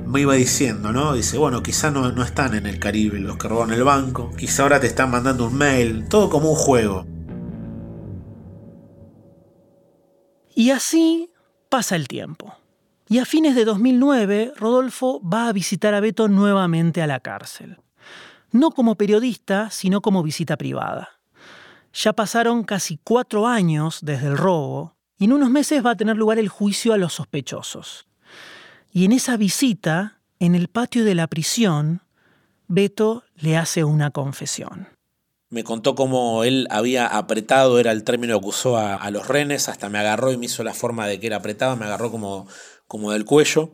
[0.06, 1.14] me iba diciendo, ¿no?
[1.14, 4.64] Dice, bueno, quizá no, no están en el Caribe los que roban el banco, quizá
[4.64, 7.06] ahora te están mandando un mail, todo como un juego.
[10.54, 11.30] Y así
[11.68, 12.54] pasa el tiempo.
[13.11, 17.78] Y a fines de 2009, Rodolfo va a visitar a Beto nuevamente a la cárcel.
[18.52, 21.08] No como periodista, sino como visita privada.
[21.92, 26.16] Ya pasaron casi cuatro años desde el robo y en unos meses va a tener
[26.16, 28.06] lugar el juicio a los sospechosos.
[28.92, 32.02] Y en esa visita, en el patio de la prisión,
[32.68, 34.86] Beto le hace una confesión.
[35.48, 39.68] Me contó cómo él había apretado, era el término que usó a, a, los renes,
[39.68, 42.46] hasta me agarró y me hizo la forma de que era apretado, me agarró como,
[42.91, 43.70] como del cuello.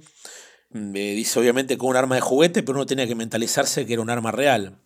[0.71, 4.11] dice obviamente con un arma de juguete, pero uno tenía que mentalizarse que era un
[4.11, 4.77] arma real.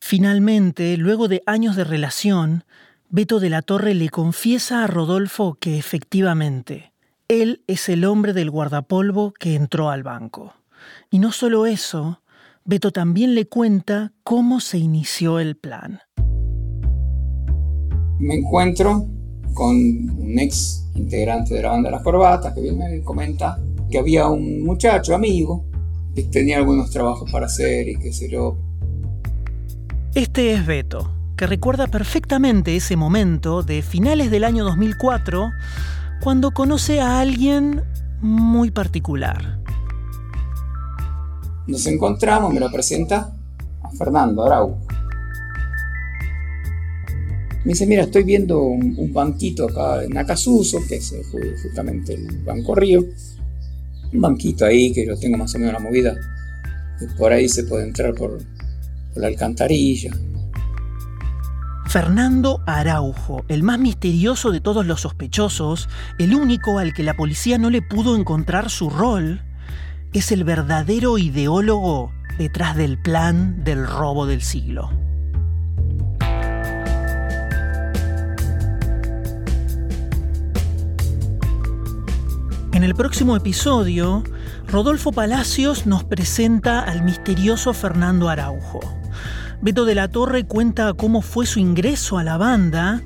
[0.00, 2.64] Finalmente, luego de años de relación,
[3.10, 6.92] Beto de la Torre le confiesa a Rodolfo que efectivamente,
[7.28, 10.56] él es el hombre del guardapolvo que entró al banco.
[11.08, 12.22] Y no solo eso,
[12.64, 16.00] Beto también le cuenta cómo se inició el plan.
[18.18, 19.06] Me encuentro
[19.54, 23.58] con un ex integrante de la banda las corbatas que viene me comenta
[23.90, 25.64] que había un muchacho amigo
[26.14, 28.56] que tenía algunos trabajos para hacer y que se yo.
[30.14, 35.50] Este es Beto, que recuerda perfectamente ese momento de finales del año 2004
[36.22, 37.82] cuando conoce a alguien
[38.20, 39.58] muy particular.
[41.66, 43.34] Nos encontramos, me lo presenta
[43.82, 44.78] a Fernando Arau.
[47.64, 51.14] Me dice, mira, estoy viendo un, banquito acá en Acasuso, que es
[51.62, 53.02] justamente el Banco Río.
[54.12, 56.14] Un banquito ahí que lo tengo más o menos la movida.
[57.16, 58.38] por ahí se puede entrar por,
[59.12, 60.10] por la alcantarilla.
[61.86, 65.88] Fernando Araujo, el más misterioso de todos los sospechosos,
[66.18, 69.40] el único al que la policía no le pudo encontrar su rol,
[70.12, 74.90] es el verdadero ideólogo detrás del plan del robo del siglo.
[82.74, 84.24] En el próximo episodio,
[84.66, 88.80] Rodolfo Palacios nos presenta al misterioso Fernando Araujo.
[89.62, 93.00] Beto de la Torre cuenta cómo fue su ingreso a la banda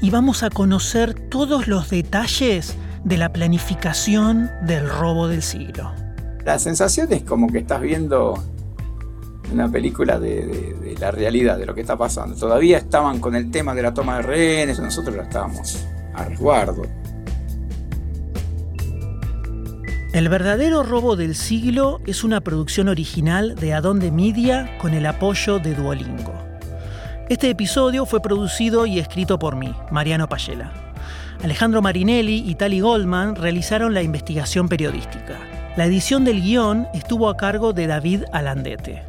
[0.00, 5.92] y vamos a conocer todos los detalles de la planificación del robo del siglo.
[6.44, 8.42] La sensación es como que estás viendo
[9.52, 12.34] una película de, la realidad, de lo que está pasando.
[12.34, 16.82] Todavía estaban con el tema de la toma de rehenes, nosotros lo estábamos a resguardo.
[20.12, 25.58] El verdadero robo del siglo es una producción original de Adonde Media con el apoyo
[25.58, 26.34] de Duolingo.
[27.30, 30.70] Este episodio fue producido y escrito por mí, Mariano Payela.
[31.42, 35.38] Alejandro Marinelli y Tali Goldman realizaron la investigación periodística.
[35.76, 39.04] La edición del guion estuvo a cargo de David Alandete.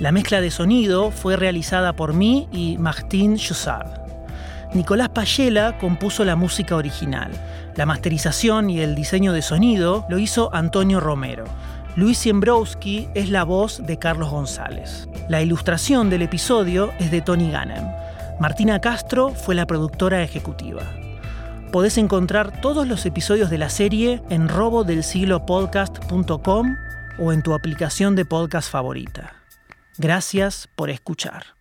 [0.00, 4.00] La mezcla de sonido fue realizada por mí y Martín Choussard.
[4.72, 7.30] Nicolás Payela compuso la música original.
[7.76, 11.44] La masterización y el diseño de sonido lo hizo Antonio Romero.
[11.96, 15.08] Luis Siembrowski es la voz de Carlos González.
[15.28, 17.84] La ilustración del episodio es de Tony Gannem.
[18.38, 20.82] Martina Castro fue la productora ejecutiva.
[21.72, 26.76] Podés encontrar todos los episodios de la serie en robodelsiglopodcast.com
[27.18, 29.34] o en tu aplicación de podcast favorita.
[29.98, 31.59] Gracias por escuchar.